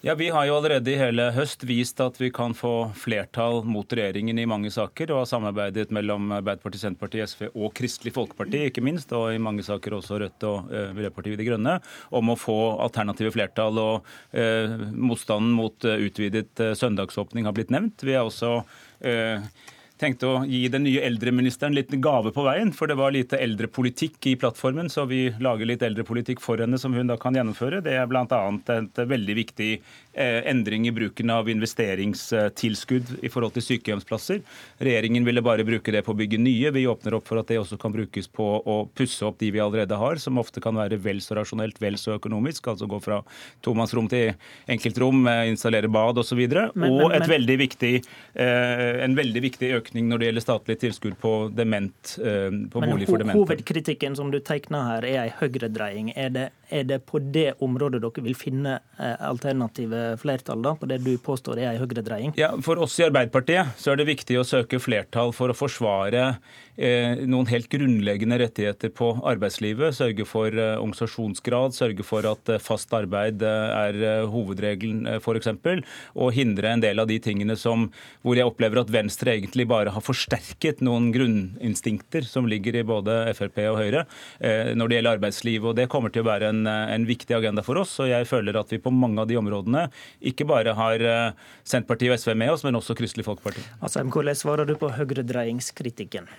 Ja, 0.00 0.14
Vi 0.14 0.28
har 0.30 0.44
jo 0.44 0.56
allerede 0.56 0.90
i 0.92 0.98
hele 1.00 1.24
høst 1.32 1.64
vist 1.66 2.00
at 2.04 2.18
vi 2.20 2.28
kan 2.30 2.52
få 2.54 2.90
flertall 2.94 3.62
mot 3.64 3.90
regjeringen 3.90 4.38
i 4.38 4.44
mange 4.46 4.70
saker, 4.70 5.10
og 5.10 5.22
har 5.22 5.30
samarbeidet 5.30 5.90
mellom 5.94 6.34
Arbeiderpartiet, 6.36 6.82
Senterpartiet, 6.84 7.32
SV 7.32 7.48
og 7.54 7.72
Kristelig 7.74 8.12
Folkeparti, 8.14 8.60
ikke 8.68 8.84
minst, 8.84 9.14
og 9.16 9.32
i 9.32 9.40
mange 9.42 9.64
saker 9.66 9.96
også 9.96 10.20
Rødt 10.20 10.46
og 10.46 10.68
uh, 10.68 10.92
Miljøpartiet 10.94 11.40
De 11.40 11.48
Grønne, 11.48 11.78
om 12.14 12.30
å 12.30 12.36
få 12.38 12.58
alternative 12.84 13.32
flertall. 13.34 13.80
og 13.80 14.36
eh, 14.36 14.76
Motstanden 14.92 15.56
mot 15.56 15.88
uh, 15.88 15.96
utvidet 15.96 16.60
søndagsåpning 16.76 17.48
har 17.48 17.56
blitt 17.56 17.72
nevnt. 17.74 18.04
Vi 18.04 18.14
har 18.14 18.28
også 18.28 18.60
tenkte 20.00 20.28
å 20.28 20.40
gi 20.48 20.66
den 20.72 20.84
nye 20.86 21.04
eldreministeren 21.06 21.76
litt 21.76 21.92
gave 22.04 22.32
på 22.34 22.44
veien, 22.46 22.72
for 22.76 22.90
det 22.90 22.98
var 23.00 23.14
lite 23.14 23.40
eldrepolitikk 23.40 24.30
i 24.32 24.36
plattformen, 24.40 24.90
så 24.92 25.06
vi 25.08 25.28
lager 25.42 25.68
litt 25.68 25.84
eldrepolitikk 25.86 26.42
for 26.44 26.60
henne 26.62 26.78
som 26.80 26.94
hun 26.96 27.08
da 27.10 27.18
kan 27.20 27.36
gjennomføre. 27.36 27.82
Det 27.84 27.96
er 27.96 28.10
bl.a. 28.10 28.42
et 28.76 29.02
veldig 29.08 29.38
viktig 29.40 29.70
Eh, 30.16 30.50
endring 30.50 30.86
i 30.88 30.92
bruken 30.92 31.28
av 31.30 31.48
investeringstilskudd 31.52 33.10
i 33.20 33.28
forhold 33.28 33.52
til 33.52 33.64
sykehjemsplasser. 33.66 34.38
Regjeringen 34.80 35.26
ville 35.28 35.42
bare 35.44 35.64
bruke 35.68 35.92
det 35.92 36.00
på 36.06 36.14
å 36.14 36.16
bygge 36.16 36.38
nye. 36.40 36.70
Vi 36.72 36.86
åpner 36.88 37.18
opp 37.18 37.26
for 37.28 37.36
at 37.36 37.50
det 37.50 37.58
også 37.60 37.76
kan 37.76 37.92
brukes 37.92 38.24
på 38.32 38.46
å 38.64 38.76
pusse 38.96 39.26
opp 39.28 39.36
de 39.42 39.50
vi 39.52 39.60
allerede 39.60 39.98
har, 40.00 40.16
som 40.16 40.40
ofte 40.40 40.62
kan 40.64 40.72
være 40.80 40.96
vel 41.04 41.20
så 41.20 41.36
rasjonelt, 41.36 41.76
vel 41.84 41.98
så 42.00 42.14
økonomisk. 42.16 42.64
Altså 42.72 42.88
gå 42.88 42.96
fra 43.04 43.18
tomannsrom 43.60 44.08
til 44.08 44.32
enkeltrom, 44.72 45.20
eh, 45.28 45.50
installere 45.50 45.92
bad 45.92 46.16
osv. 46.24 46.40
Og, 46.48 46.80
og 46.88 47.12
et 47.12 47.28
veldig 47.28 47.58
viktig, 47.66 47.92
eh, 48.40 49.04
en 49.04 49.20
veldig 49.20 49.44
viktig 49.50 49.74
økning 49.82 49.85
når 49.94 50.22
det 50.22 50.30
gjelder 50.30 50.44
statlig 50.44 50.78
tilskudd 50.82 51.16
på 51.22 51.32
dement, 51.54 52.14
på 52.16 52.82
bolig 52.82 53.08
for 53.08 53.22
demente. 53.22 53.38
Hovedkritikken 53.38 54.16
som 54.18 54.32
du 54.32 54.40
tegner 54.44 54.90
her, 54.90 55.06
er 55.06 55.20
en 55.26 55.36
høyredreiing. 55.40 56.12
Er 56.18 56.32
det, 56.34 56.46
er 56.70 56.86
det 56.88 57.00
på 57.06 57.20
det 57.22 57.52
området 57.62 58.02
dere 58.02 58.24
vil 58.26 58.36
finne 58.38 58.78
alternative 58.98 60.16
flertall 60.20 60.64
da, 60.64 60.74
på 60.78 60.88
det 60.90 61.02
du 61.04 61.12
påstår 61.22 61.62
er 61.62 61.72
en 61.74 61.82
høyredreiing? 61.84 62.34
Ja, 62.40 62.52
For 62.64 62.80
oss 62.82 62.98
i 63.00 63.06
Arbeiderpartiet 63.06 63.76
så 63.80 63.92
er 63.92 64.00
det 64.00 64.08
viktig 64.10 64.40
å 64.40 64.46
søke 64.46 64.80
flertall 64.82 65.34
for 65.36 65.52
å 65.52 65.56
forsvare 65.56 66.32
Eh, 66.76 67.22
noen 67.24 67.48
helt 67.48 67.70
grunnleggende 67.72 68.36
rettigheter 68.42 68.90
på 68.92 69.08
arbeidslivet. 69.24 69.96
Sørge 69.96 70.26
for 70.28 70.52
eh, 70.52 70.74
organisasjonsgrad, 70.76 71.72
sørge 71.72 72.04
for 72.04 72.26
at 72.28 72.50
eh, 72.52 72.60
fast 72.60 72.92
arbeid 72.96 73.40
er 73.46 74.26
hovedregelen 74.28 75.06
f.eks. 75.16 75.48
Og 76.12 76.34
hindre 76.36 76.74
en 76.74 76.84
del 76.84 77.00
av 77.00 77.08
de 77.08 77.16
tingene 77.22 77.56
som, 77.56 77.88
hvor 78.20 78.36
jeg 78.36 78.48
opplever 78.48 78.82
at 78.82 78.92
Venstre 78.92 79.32
egentlig 79.38 79.64
bare 79.70 79.75
har 79.92 80.04
forsterket 80.04 80.80
noen 80.84 81.10
grunninstinkter 81.12 82.24
som 82.24 82.48
ligger 82.48 82.80
i 82.80 82.84
både 82.86 83.18
Frp 83.36 83.60
og 83.66 83.80
Høyre 83.80 84.04
når 84.40 84.88
det 84.88 84.96
gjelder 84.96 85.18
arbeidsliv. 85.18 85.66
og 85.68 85.76
Det 85.76 85.88
kommer 85.92 86.12
til 86.12 86.24
å 86.24 86.28
være 86.28 86.50
en, 86.52 86.64
en 86.66 87.06
viktig 87.08 87.36
agenda 87.36 87.64
for 87.66 87.78
oss. 87.80 87.92
og 88.00 88.08
Jeg 88.10 88.28
føler 88.28 88.56
at 88.58 88.72
vi 88.72 88.80
på 88.82 88.92
mange 88.94 89.20
av 89.22 89.28
de 89.30 89.36
områdene 89.38 89.86
ikke 90.32 90.48
bare 90.48 90.74
har 90.78 91.04
Senterpartiet 91.66 92.14
og 92.14 92.22
SV 92.22 92.34
med 92.38 92.54
oss, 92.54 92.64
men 92.66 92.78
også 92.78 92.96
Kristelig 92.98 93.26
Folkeparti. 93.28 93.64
Asheim, 93.84 94.10
hvordan 94.14 94.38
svarer 94.38 94.68
du 94.68 94.76
på 94.80 94.90
høyredreiingskritikken? 94.96 96.30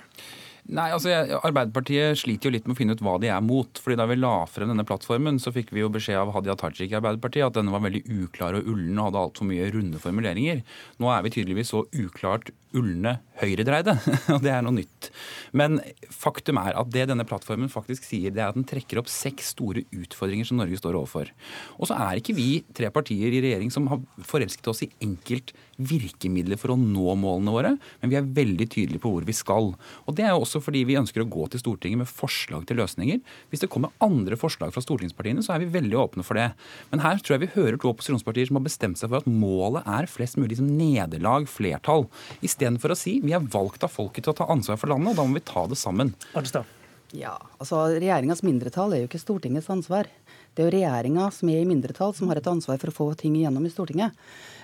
Nei, 0.68 0.90
altså 0.92 1.14
Arbeiderpartiet 1.48 2.20
sliter 2.20 2.50
jo 2.50 2.54
litt 2.58 2.66
med 2.68 2.76
å 2.76 2.78
finne 2.80 2.96
ut 2.98 3.02
hva 3.06 3.14
de 3.24 3.30
er 3.32 3.44
mot. 3.44 3.80
fordi 3.80 3.96
Da 4.00 4.08
vi 4.10 4.18
la 4.20 4.34
frem 4.52 4.68
denne 4.68 4.84
plattformen, 4.88 5.40
så 5.40 5.54
fikk 5.56 5.72
vi 5.72 5.80
jo 5.80 5.92
beskjed 5.94 6.20
av 6.20 6.34
Hadia 6.36 6.58
Tajik 6.60 6.92
i 6.92 6.98
Arbeiderpartiet 7.00 7.48
at 7.48 7.56
denne 7.56 7.72
var 7.72 7.86
veldig 7.86 8.04
uklar 8.26 8.58
og 8.58 8.68
ullen 8.68 9.00
og 9.00 9.08
hadde 9.08 9.22
altfor 9.24 9.48
mye 9.48 9.70
runde 9.72 10.02
formuleringer. 10.04 10.64
Nå 11.00 11.12
er 11.14 11.24
vi 11.24 11.32
tydeligvis 11.38 11.72
så 11.72 11.86
uklart 11.96 12.52
ulne 12.76 13.18
høyredreide, 13.40 13.96
og 14.34 14.42
det 14.44 14.52
er 14.52 14.66
noe 14.66 14.76
nytt. 14.76 15.10
Men 15.56 15.80
faktum 16.12 16.60
er 16.60 16.76
at 16.78 16.92
det 16.92 17.08
denne 17.12 17.26
plattformen 17.28 17.72
faktisk 17.72 18.04
sier, 18.08 18.34
det 18.34 18.44
er 18.44 18.52
at 18.52 18.58
den 18.60 18.68
trekker 18.68 19.00
opp 19.02 19.12
seks 19.12 19.54
store 19.56 19.86
utfordringer 19.96 20.48
som 20.50 20.60
Norge 20.60 20.80
står 20.80 20.98
overfor. 21.00 21.32
Og 21.78 21.88
så 21.90 21.98
er 22.10 22.20
ikke 22.20 22.36
vi 22.38 22.50
tre 22.76 22.92
partier 22.94 23.32
i 23.32 23.42
regjering 23.46 23.72
som 23.74 23.88
har 23.92 24.04
forelsket 24.28 24.68
oss 24.72 24.84
i 24.84 24.92
enkelt 25.06 25.56
virkemidler 25.78 26.60
for 26.60 26.74
å 26.74 26.80
nå 26.80 27.14
målene 27.22 27.54
våre, 27.54 27.74
men 28.02 28.12
vi 28.12 28.18
er 28.20 28.30
veldig 28.38 28.68
tydelige 28.74 29.04
på 29.04 29.14
hvor 29.14 29.28
vi 29.28 29.36
skal. 29.38 29.74
Og 30.06 30.18
Det 30.18 30.26
er 30.26 30.34
jo 30.34 30.42
også 30.44 30.57
også 30.58 30.70
fordi 30.70 30.84
vi 30.90 30.98
ønsker 31.00 31.24
å 31.24 31.30
gå 31.32 31.48
til 31.54 31.62
Stortinget 31.62 32.02
med 32.02 32.10
forslag 32.10 32.66
til 32.68 32.80
løsninger. 32.82 33.22
Hvis 33.52 33.64
det 33.64 33.70
kommer 33.74 33.94
andre 34.04 34.38
forslag 34.40 34.74
fra 34.76 34.84
stortingspartiene, 34.84 35.44
så 35.46 35.56
er 35.56 35.64
vi 35.64 35.72
veldig 35.78 36.00
åpne 36.02 36.26
for 36.28 36.40
det. 36.40 36.50
Men 36.92 37.04
her 37.06 37.22
tror 37.22 37.38
jeg 37.38 37.46
vi 37.46 37.54
hører 37.56 37.80
to 37.82 37.92
opposisjonspartier 37.94 38.50
som 38.50 38.60
har 38.60 38.68
bestemt 38.68 39.00
seg 39.00 39.12
for 39.12 39.22
at 39.22 39.30
målet 39.30 39.88
er 39.88 40.10
flest 40.12 40.40
mulig 40.42 40.60
som 40.60 40.70
nederlag, 40.80 41.48
flertall. 41.52 42.08
Istedenfor 42.46 42.94
å 42.94 43.00
si 43.00 43.20
vi 43.24 43.36
er 43.38 43.46
valgt 43.54 43.86
av 43.88 43.94
folket 43.94 44.26
til 44.26 44.34
å 44.34 44.40
ta 44.42 44.50
ansvar 44.52 44.82
for 44.82 44.92
landet, 44.92 45.14
og 45.14 45.22
da 45.22 45.28
må 45.30 45.40
vi 45.40 45.46
ta 45.48 45.68
det 45.70 45.80
sammen. 45.80 46.16
Arnstad. 46.38 46.68
Ja, 47.16 47.38
altså 47.62 47.86
Regjeringas 47.94 48.44
mindretall 48.44 48.92
er 48.94 49.04
jo 49.04 49.08
ikke 49.08 49.22
Stortingets 49.22 49.70
ansvar. 49.72 50.10
Det 50.58 50.64
er 50.64 50.72
jo 50.72 50.74
regjeringa 50.74 51.28
som 51.30 51.50
er 51.54 51.60
i 51.62 51.68
mindretall, 51.70 52.16
som 52.18 52.32
har 52.32 52.40
et 52.40 52.48
ansvar 52.50 52.80
for 52.82 52.90
å 52.90 52.96
få 52.96 53.06
ting 53.20 53.36
igjennom 53.38 53.66
i 53.68 53.70
Stortinget. 53.70 54.16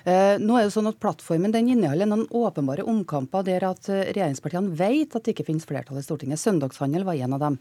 Eh, 0.02 0.40
nå 0.42 0.56
er 0.58 0.66
det 0.66 0.72
sånn 0.74 0.90
at 0.90 0.98
Plattformen 0.98 1.54
den 1.54 1.68
inneholder 1.70 2.08
noen 2.10 2.24
åpenbare 2.34 2.82
omkamper 2.82 3.46
der 3.46 3.68
at 3.68 3.86
eh, 3.88 4.08
regjeringspartiene 4.10 4.74
vet 4.74 5.14
at 5.14 5.22
det 5.22 5.36
ikke 5.36 5.46
finnes 5.46 5.68
flertall 5.70 6.00
i 6.00 6.02
Stortinget. 6.02 6.42
Søndagshandel 6.42 7.06
var 7.06 7.14
en 7.14 7.36
av 7.38 7.44
dem. 7.44 7.60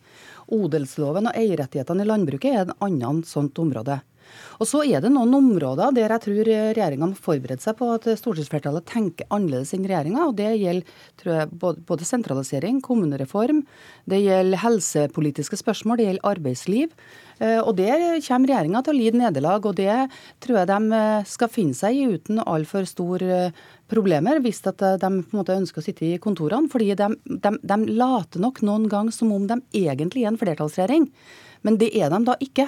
Odelsloven 0.49 1.29
og 1.29 1.37
eierrettighetene 1.37 2.01
i 2.01 2.09
landbruket 2.09 2.49
er 2.49 2.65
en 2.65 2.75
annen 2.89 3.21
sånt 3.29 3.61
område. 3.61 4.01
Og 4.59 4.69
så 4.69 4.83
er 4.85 5.03
det 5.03 5.11
noen 5.13 5.33
områder 5.37 5.95
der 5.95 6.13
jeg 6.15 6.25
tror 6.27 6.51
regjeringa 6.51 7.09
må 7.11 7.17
forberede 7.17 7.63
seg 7.63 7.77
på 7.79 7.89
at 7.95 8.07
stortingsflertallet 8.19 8.87
tenker 8.89 9.29
annerledes 9.33 9.73
enn 9.75 9.87
regjeringa. 9.89 10.29
Det 10.37 10.51
gjelder 10.61 11.33
jeg, 11.33 11.51
både 11.59 12.07
sentralisering, 12.07 12.81
kommunereform, 12.83 13.63
det 14.09 14.23
gjelder 14.23 14.63
helsepolitiske 14.63 15.59
spørsmål, 15.61 15.99
det 15.99 16.09
gjelder 16.09 16.31
arbeidsliv. 16.33 16.97
Eh, 17.39 17.59
og 17.59 17.75
Der 17.77 18.19
kommer 18.23 18.51
regjeringa 18.51 18.83
til 18.83 18.93
å 18.93 18.97
lide 18.97 19.19
nederlag, 19.19 19.65
og 19.65 19.77
det 19.79 20.09
tror 20.43 20.61
jeg 20.61 20.69
de 20.69 20.97
eh, 20.99 21.29
skal 21.29 21.51
finne 21.51 21.77
seg 21.77 21.97
i 21.97 22.09
uten 22.13 22.41
altfor 22.43 22.87
store 22.89 23.39
eh, 23.47 23.63
problemer, 23.89 24.39
hvis 24.43 24.63
de 24.65 24.73
på 24.79 24.93
en 24.97 25.23
måte 25.33 25.57
ønsker 25.57 25.81
å 25.81 25.85
sitte 25.85 26.05
i 26.07 26.19
kontorene. 26.21 26.69
fordi 26.71 26.93
de, 26.97 27.09
de, 27.25 27.55
de 27.61 27.79
later 27.93 28.41
nok 28.41 28.61
noen 28.65 28.87
gang 28.89 29.11
som 29.11 29.31
om 29.33 29.47
de 29.47 29.59
egentlig 29.73 30.23
er 30.23 30.33
en 30.33 30.39
flertallsregjering. 30.39 31.09
Men 31.63 31.79
det 31.79 31.89
er 31.95 32.11
de 32.11 32.19
da 32.27 32.35
ikke. 32.43 32.67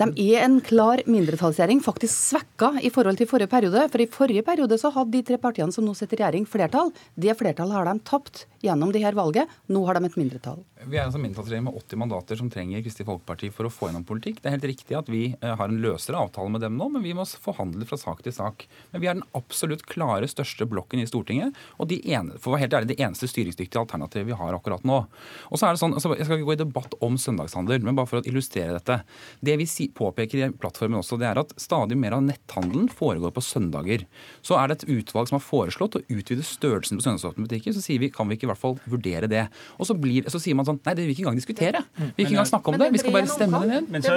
De 0.00 0.08
er 0.24 0.44
en 0.44 0.58
klar 0.64 1.02
mindretallsregjering, 1.06 1.82
faktisk 1.84 2.16
svekka 2.16 2.72
i 2.80 2.92
forhold 2.92 3.20
til 3.20 3.28
forrige 3.30 3.50
periode. 3.52 3.86
For 3.92 4.02
i 4.02 4.08
forrige 4.10 4.44
periode 4.46 4.78
så 4.80 4.92
hadde 4.94 5.14
de 5.16 5.24
tre 5.28 5.40
partiene 5.40 5.74
som 5.74 5.86
nå 5.86 5.94
sitter 5.96 6.18
i 6.18 6.24
regjering, 6.24 6.48
flertall. 6.48 6.92
Det 7.20 7.36
flertallet 7.38 7.76
har 7.76 7.90
de 7.90 7.96
tapt 8.08 8.46
gjennom 8.64 8.92
det 8.92 9.02
her 9.04 9.16
valget. 9.16 9.48
Nå 9.66 9.82
har 9.86 9.96
de 9.96 10.08
et 10.08 10.18
mindretall. 10.18 10.62
Vi 10.80 10.96
er 10.96 11.06
altså 11.06 11.20
mindretallsregjering 11.20 11.66
med 11.66 11.76
80 11.82 12.00
mandater 12.00 12.40
som 12.40 12.50
trenger 12.52 12.82
Kristelig 12.84 13.08
Folkeparti 13.08 13.50
for 13.54 13.68
å 13.68 13.72
få 13.72 13.88
gjennom 13.88 14.06
politikk. 14.08 14.40
Det 14.40 14.50
er 14.50 14.56
helt 14.56 14.68
riktig 14.70 14.96
at 14.96 15.10
vi 15.12 15.22
eh, 15.32 15.54
har 15.56 15.68
en 15.68 15.80
løsere 15.82 16.20
avtale 16.20 16.52
med 16.52 16.64
dem 16.64 16.78
nå, 16.80 16.88
men 16.94 17.04
vi 17.04 17.14
må 17.16 17.26
forhandle 17.28 17.88
fra 17.88 17.98
sak 18.00 18.22
til 18.24 18.34
sak. 18.36 18.66
Men 18.92 19.02
vi 19.02 19.10
er 19.10 19.18
den 19.18 19.26
absolutt 19.36 19.84
klare 19.88 20.28
største 20.30 20.68
blokken 20.70 21.02
i 21.02 21.08
Stortinget, 21.08 21.56
og 21.80 21.90
de 21.92 22.00
ene, 22.12 22.38
for 22.38 22.52
å 22.52 22.56
være 22.56 22.66
helt 22.66 22.78
ærlig, 22.78 22.92
det 22.92 23.00
eneste 23.04 23.28
styringsdyktige 23.30 23.82
alternativet 23.82 24.28
vi 24.30 24.38
har 24.40 24.56
akkurat 24.56 24.84
nå. 24.88 25.02
Og 25.50 25.60
så 25.60 25.68
er 25.68 25.76
det 25.76 25.82
sånn, 25.82 25.96
altså, 25.96 26.14
Jeg 26.16 26.28
skal 26.28 26.40
ikke 26.40 26.50
gå 26.50 26.56
i 26.56 26.62
debatt 26.62 26.96
om 27.04 27.16
søndagshandel, 27.20 27.84
men 27.84 27.98
bare 27.98 28.10
for 28.10 28.20
å 28.20 28.28
illustrere 28.28 28.76
dette. 28.76 29.00
Det 29.40 29.56
vi 29.60 29.68
påpeker 29.96 30.44
i 30.44 30.50
plattformen 30.52 31.00
også, 31.00 31.18
det 31.20 31.28
er 31.30 31.40
at 31.40 31.54
stadig 31.60 31.96
mer 31.98 32.16
av 32.16 32.24
netthandelen 32.26 32.88
foregår 32.92 33.32
på 33.36 33.44
søndager. 33.44 34.04
Så 34.44 34.58
er 34.58 34.68
det 34.68 34.80
et 34.80 34.88
utvalg 35.00 35.30
som 35.30 35.38
har 35.38 35.44
foreslått 35.44 35.98
å 35.98 36.04
utvide 36.08 36.44
størrelsen 36.46 37.00
på 37.00 37.06
søndagsåpne 37.06 37.46
butikker. 37.46 37.74
Så 37.76 37.84
sier 37.84 38.02
vi 38.02 38.10
kan 38.12 38.28
vi 38.28 38.38
ikke 38.38 38.49
i 38.50 38.54
hvert 38.54 38.62
fall 38.62 38.76
vurdere 38.90 39.30
det. 39.30 39.46
Og 39.78 39.88
så, 39.88 39.96
blir, 39.96 40.26
så 40.32 40.40
sier 40.42 40.58
man 40.58 40.66
sånn 40.68 40.80
Nei, 40.80 40.94
det 40.96 41.04
vil 41.04 41.10
vi 41.10 41.14
ikke 41.16 41.26
engang 41.26 41.38
diskutere. 41.38 41.82
Vi 41.94 42.06
vil 42.16 42.24
ikke 42.24 42.34
engang 42.34 42.48
snakke 42.48 42.72
om 42.72 42.78
det. 42.80 42.88
Vi 42.94 43.00
skal 43.02 43.14
bare 43.14 43.30
stemme 43.30 43.60
det 43.62 43.68
ned. 43.70 44.08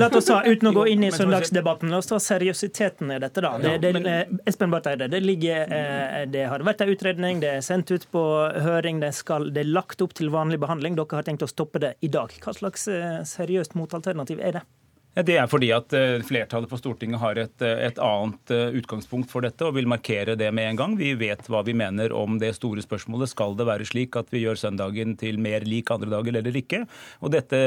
La, 0.00 0.08
oss 0.08 0.28
ta, 0.30 0.40
Uten 0.46 0.70
å 0.70 0.74
gå 0.74 0.86
inn 0.94 1.04
i 1.06 1.12
søndagsdebatten, 1.14 1.92
la 1.92 2.00
oss 2.00 2.10
ta 2.10 2.18
seriøsiteten 2.22 3.14
i 3.14 3.20
dette. 3.22 3.44
da. 3.44 3.52
Det, 3.60 3.76
det, 3.84 3.92
eh, 4.00 4.34
Espen 4.48 4.72
Barth 4.72 4.90
Eide, 4.90 5.10
det, 5.12 5.20
ligger, 5.24 5.70
eh, 5.76 6.24
det 6.30 6.46
har 6.50 6.64
vært 6.66 6.84
en 6.84 6.92
utredning, 6.94 7.42
det 7.44 7.54
er 7.58 7.64
sendt 7.64 7.92
ut 7.92 8.06
på 8.12 8.24
høring, 8.64 9.02
det, 9.04 9.12
skal, 9.18 9.50
det 9.54 9.64
er 9.64 9.72
lagt 9.76 10.02
opp 10.04 10.16
til 10.18 10.32
vanlig 10.32 10.60
behandling. 10.62 10.98
Dere 10.98 11.20
har 11.20 11.28
tenkt 11.28 11.46
å 11.46 11.50
stoppe 11.50 11.82
det 11.82 11.96
i 12.00 12.10
dag. 12.12 12.34
Hva 12.44 12.56
slags 12.56 12.88
eh, 12.90 13.22
seriøst 13.28 13.76
motalternativ 13.78 14.42
er 14.42 14.60
det? 14.60 14.66
Det 15.10 15.34
er 15.34 15.48
fordi 15.50 15.72
at 15.74 15.90
eh, 15.96 16.20
flertallet 16.22 16.70
på 16.70 16.78
Stortinget 16.78 17.18
har 17.18 17.38
et, 17.42 17.62
eh, 17.66 17.80
et, 17.88 17.96
annet 17.98 18.52
eh, 18.54 18.76
utgangspunkt 18.78 19.26
for 19.32 19.42
dette 19.42 19.66
og 19.66 19.74
vil 19.74 19.88
markere 19.90 20.36
det 20.38 20.52
med 20.54 20.68
en 20.70 20.78
gang. 20.78 20.92
Vi 21.00 21.16
vet 21.18 21.48
hva 21.50 21.64
vi 21.66 21.74
mener 21.74 22.14
om 22.14 22.36
det 22.38 22.52
store 22.54 22.84
spørsmålet. 22.84 23.32
Skal 23.32 23.56
det 23.58 23.66
være 23.66 23.88
slik 23.88 24.14
at 24.20 24.30
vi 24.30 24.44
gjør 24.44 24.60
søndagen 24.60 25.16
til 25.18 25.40
mer 25.42 25.66
lik 25.66 25.90
andre 25.90 26.12
dager 26.14 26.38
eller 26.38 26.58
ikke? 26.62 26.84
Og 27.26 27.34
Dette 27.34 27.58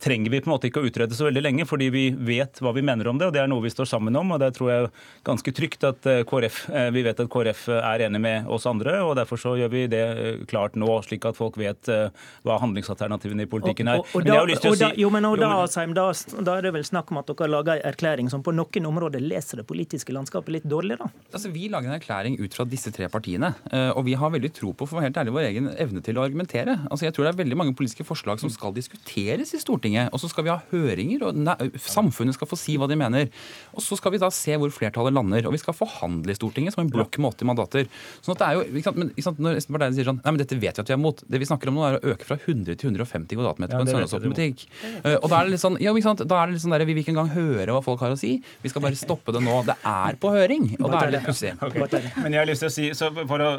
trenger 0.00 0.32
vi 0.32 0.40
på 0.40 0.48
en 0.48 0.54
måte 0.54 0.70
ikke 0.70 0.80
å 0.80 0.88
utrede 0.88 1.16
så 1.16 1.28
veldig 1.28 1.42
lenge, 1.44 1.66
fordi 1.68 1.90
vi 1.92 2.06
vet 2.12 2.56
hva 2.64 2.72
vi 2.72 2.84
mener 2.88 3.12
om 3.12 3.20
det. 3.20 3.28
og 3.28 3.36
Det 3.36 3.44
er 3.44 3.52
noe 3.52 3.66
vi 3.66 3.74
står 3.74 3.90
sammen 3.92 4.16
om. 4.16 4.32
og 4.32 4.40
Det 4.40 4.50
tror 4.56 4.72
jeg 4.72 4.90
ganske 5.28 5.54
trygt 5.60 5.84
at 5.84 6.08
KrF, 6.28 6.62
vi 6.96 7.04
vet 7.04 7.20
at 7.20 7.28
KrF 7.28 7.66
er 7.82 8.06
enig 8.08 8.22
med 8.24 8.48
oss 8.48 8.64
andre. 8.70 8.96
og 9.04 9.14
Derfor 9.20 9.40
så 9.40 9.54
gjør 9.60 9.74
vi 9.76 9.84
det 9.92 10.04
klart 10.48 10.76
nå, 10.80 10.88
slik 11.04 11.28
at 11.28 11.36
folk 11.36 11.60
vet 11.60 11.84
hva 11.84 12.58
handlingsalternativene 12.64 13.44
i 13.44 13.52
politikken 13.52 13.92
er. 13.92 14.00
Og, 14.00 14.08
og, 14.14 14.24
og 14.24 14.28
da, 14.28 14.40
og 14.72 14.80
da, 14.80 14.92
jo, 14.96 15.12
men 15.12 15.28
og 15.28 15.36
da, 15.40 15.52
Asheim, 15.66 15.92
da, 15.96 16.08
da 16.40 16.56
er 16.56 16.68
det 16.68 16.76
vel 16.78 16.87
snakk 16.88 17.12
om 17.12 17.20
at 17.20 17.30
dere 17.30 17.50
lager 17.50 17.78
en 17.78 17.86
erklæring 17.92 18.30
som 18.32 18.42
på 18.44 18.54
noen 18.56 18.88
områder 18.88 19.22
leser 19.22 19.60
det 19.60 19.66
politiske 19.68 20.14
landskapet 20.14 20.54
litt 20.56 20.68
dårlig? 20.68 20.98
da? 21.00 21.10
Altså, 21.32 21.52
Vi 21.52 21.68
lager 21.68 21.90
en 21.90 21.98
erklæring 21.98 22.38
ut 22.40 22.54
fra 22.54 22.66
disse 22.68 22.92
tre 22.94 23.08
partiene. 23.12 23.54
Eh, 23.72 23.90
og 23.90 24.04
vi 24.06 24.16
har 24.18 24.30
veldig 24.30 24.52
tro 24.54 24.72
på 24.72 24.88
for 24.88 25.04
helt 25.04 25.16
ærlig, 25.16 25.34
vår 25.34 25.48
egen 25.50 25.70
evne 25.76 26.02
til 26.04 26.18
å 26.18 26.24
argumentere. 26.24 26.78
Altså, 26.90 27.06
Jeg 27.08 27.14
tror 27.14 27.28
det 27.28 27.34
er 27.34 27.44
veldig 27.44 27.58
mange 27.58 27.74
politiske 27.74 28.04
forslag 28.04 28.40
som 28.40 28.50
skal 28.50 28.74
diskuteres 28.76 29.54
i 29.54 29.60
Stortinget. 29.62 30.12
Og 30.12 30.20
så 30.20 30.28
skal 30.28 30.44
vi 30.44 30.50
ha 30.50 30.60
høringer, 30.72 31.22
og 31.28 31.78
samfunnet 31.78 32.34
skal 32.34 32.48
få 32.50 32.58
si 32.58 32.76
hva 32.76 32.88
de 32.88 32.96
mener. 32.96 33.28
Og 33.74 33.82
så 33.84 33.96
skal 33.96 34.12
vi 34.12 34.22
da 34.22 34.30
se 34.30 34.56
hvor 34.56 34.70
flertallet 34.74 35.14
lander. 35.14 35.46
Og 35.46 35.54
vi 35.54 35.62
skal 35.62 35.76
forhandle 35.76 36.32
i 36.32 36.38
Stortinget 36.38 36.74
som 36.74 36.84
en 36.84 36.92
blokk 36.92 37.18
med 37.18 37.34
80 37.34 37.50
mandater. 37.50 37.88
Sånn 38.22 38.36
at 38.36 38.42
det 38.42 38.48
er 38.48 38.58
jo, 38.58 38.64
ikke 38.72 38.88
sant, 38.90 39.00
men, 39.00 39.12
ikke 39.14 39.26
sant, 39.28 39.38
Når 39.38 39.60
Espen 39.60 39.76
Bardein 39.76 39.94
sier 39.94 40.08
sånn 40.08 40.18
Nei, 40.24 40.32
men 40.34 40.40
dette 40.40 40.56
vet 40.58 40.78
vi 40.78 40.82
at 40.82 40.90
vi 40.90 40.94
er 40.96 41.00
mot. 41.00 41.20
Det 41.22 41.40
vi 41.40 41.48
snakker 41.48 41.70
om 41.70 41.78
nå, 41.78 41.84
er 41.86 41.98
å 41.98 42.14
øke 42.14 42.26
fra 42.26 42.36
100 42.38 42.78
til 42.80 42.90
150 42.90 43.38
kvadratmeter 43.38 43.78
på 43.78 43.84
en 43.84 43.92
søndagsåpen 43.92 44.34
butikk. 44.34 44.64
Eh, 45.04 45.16
og 45.16 45.28
da 45.30 45.40
er 45.40 45.48
det 45.48 45.54
litt 45.54 45.62
sånn, 45.62 45.78
ja, 45.82 45.92
ikke 45.94 46.08
sant, 46.08 46.24
da 46.28 46.40
er 46.42 46.50
det 46.50 46.58
litt 46.58 46.64
sånn 46.64 46.67
der, 46.74 46.84
vi 46.88 46.96
vil 46.96 47.04
ikke 47.04 47.14
engang 47.14 47.32
høre 47.34 47.74
hva 47.74 47.82
folk 47.84 48.02
har 48.04 48.14
å 48.14 48.18
si. 48.18 48.36
Vi 48.62 48.72
skal 48.72 48.84
bare 48.84 48.98
stoppe 48.98 49.34
det 49.34 49.42
nå. 49.44 49.60
Det 49.68 49.76
er 49.88 50.18
på 50.20 50.32
høring, 50.34 50.70
og 50.78 50.92
da 50.92 51.02
er 51.02 51.10
det 51.10 51.18
litt 51.18 51.28
pussig. 51.28 51.54
Okay. 51.68 52.08
Men 52.22 52.34
jeg 52.34 52.42
har 52.42 52.48
lyst 52.48 52.64
til 52.64 52.70
å 52.70 52.74
si, 52.74 52.88
å, 52.92 53.50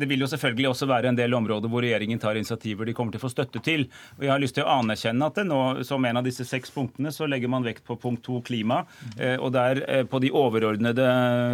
Det 0.00 0.08
vil 0.08 0.24
jo 0.24 0.30
selvfølgelig 0.30 0.70
også 0.72 0.88
være 0.90 1.12
en 1.12 1.18
del 1.18 1.34
områder 1.36 1.70
hvor 1.72 1.84
regjeringen 1.84 2.20
tar 2.22 2.38
initiativer 2.38 2.88
de 2.88 2.94
kommer 2.96 3.14
til 3.14 3.22
å 3.22 3.26
få 3.26 3.32
støtte 3.32 3.62
til. 3.64 3.86
Og 4.18 4.26
Jeg 4.26 4.32
har 4.32 4.42
lyst 4.42 4.56
til 4.58 4.66
å 4.66 4.78
anerkjenne 4.80 5.30
at 5.30 5.40
det 5.40 5.46
nå, 5.48 5.60
som 5.86 6.04
en 6.04 6.20
av 6.20 6.26
disse 6.26 6.46
seks 6.46 6.72
punktene, 6.74 7.12
så 7.14 7.28
legger 7.30 7.50
man 7.52 7.66
vekt 7.66 7.84
på 7.86 7.98
punkt 8.00 8.24
to, 8.26 8.40
klima. 8.46 8.82
Eh, 9.18 9.36
og 9.36 9.52
der 9.56 9.82
eh, 9.86 10.04
på 10.08 10.20
de 10.22 10.32
overordnede 10.34 11.06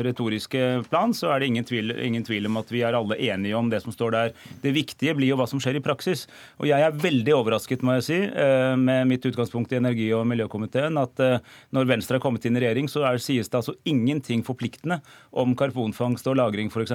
retoriske 0.06 0.82
plan 0.90 1.14
så 1.16 1.32
er 1.32 1.42
det 1.42 1.50
ingen 1.52 1.66
tvil, 1.68 1.94
ingen 2.02 2.24
tvil 2.26 2.48
om 2.50 2.58
at 2.60 2.72
vi 2.72 2.82
er 2.86 2.96
alle 2.98 3.18
enige 3.20 3.58
om 3.58 3.70
det 3.72 3.82
som 3.84 3.94
står 3.94 4.16
der. 4.16 4.34
Det 4.62 4.74
viktige 4.74 5.14
blir 5.18 5.32
jo 5.32 5.38
hva 5.40 5.48
som 5.50 5.60
skjer 5.62 5.78
i 5.78 5.84
praksis. 5.84 6.26
Og 6.60 6.68
jeg 6.70 6.84
er 6.84 6.96
veldig 6.96 7.36
overrasket, 7.36 7.84
må 7.86 7.96
jeg 7.98 8.06
si, 8.08 8.20
eh, 8.22 8.74
med 8.76 9.08
mitt 9.10 9.26
utgangspunkt 9.28 9.72
i 9.72 9.80
energi- 9.80 10.12
og 10.16 10.26
miljøkomiteen, 10.30 10.91
at 11.00 11.20
når 11.72 11.88
Venstre 11.88 12.18
har 12.18 12.24
kommet 12.24 12.44
inn 12.48 12.56
i 12.58 12.62
regjering, 12.62 12.88
så 12.90 13.04
er, 13.08 13.20
sies 13.22 13.50
det 13.50 13.58
altså 13.58 13.74
ingenting 13.88 14.42
forpliktende 14.46 15.00
om 15.30 15.54
karbonfangst 15.56 16.26
og 16.30 16.36
-lagring 16.36 16.70
f.eks., 16.72 16.92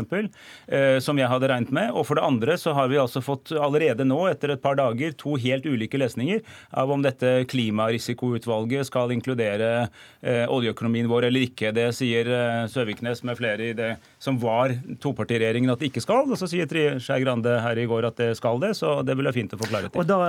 eh, 0.67 0.99
som 0.99 1.17
jeg 1.17 1.29
hadde 1.29 1.49
regnet 1.49 1.71
med. 1.71 1.91
Og 1.91 2.05
for 2.07 2.19
det 2.19 2.25
andre 2.25 2.57
så 2.57 2.73
har 2.77 2.89
vi 2.91 2.99
altså 3.01 3.21
fått 3.23 3.51
allerede 3.51 4.05
nå, 4.07 4.19
etter 4.31 4.53
et 4.53 4.61
par 4.61 4.77
dager, 4.79 5.13
to 5.17 5.35
helt 5.41 5.65
ulike 5.65 5.97
lesninger 5.97 6.41
av 6.71 6.91
om 6.91 7.01
dette 7.01 7.45
klimarisikoutvalget 7.49 8.87
skal 8.89 9.13
inkludere 9.15 9.89
eh, 10.21 10.45
oljeøkonomien 10.49 11.09
vår 11.09 11.29
eller 11.29 11.47
ikke. 11.47 11.73
Det 11.75 11.89
sier 11.97 12.29
eh, 12.29 12.67
Søviknes 12.71 13.23
med 13.27 13.39
flere 13.39 13.71
i 13.71 13.75
det 13.77 13.95
som 14.19 14.39
var 14.41 14.75
topartiregjeringen 15.03 15.71
at 15.73 15.81
det 15.81 15.91
ikke 15.91 16.03
skal. 16.05 16.29
Og 16.29 16.39
så 16.39 16.49
sier 16.49 16.67
Skei 16.67 17.21
Grande 17.23 17.57
her 17.63 17.79
i 17.79 17.87
går 17.89 18.09
at 18.09 18.17
det 18.19 18.31
skal 18.37 18.59
det, 18.61 18.73
så 18.77 18.99
det 19.05 19.15
vil 19.17 19.27
være 19.27 19.37
fint 19.37 19.55
å 19.55 19.59
få 19.59 19.69
klarhet 19.69 19.93
i. 19.93 19.99
Og 20.01 20.07
da, 20.09 20.19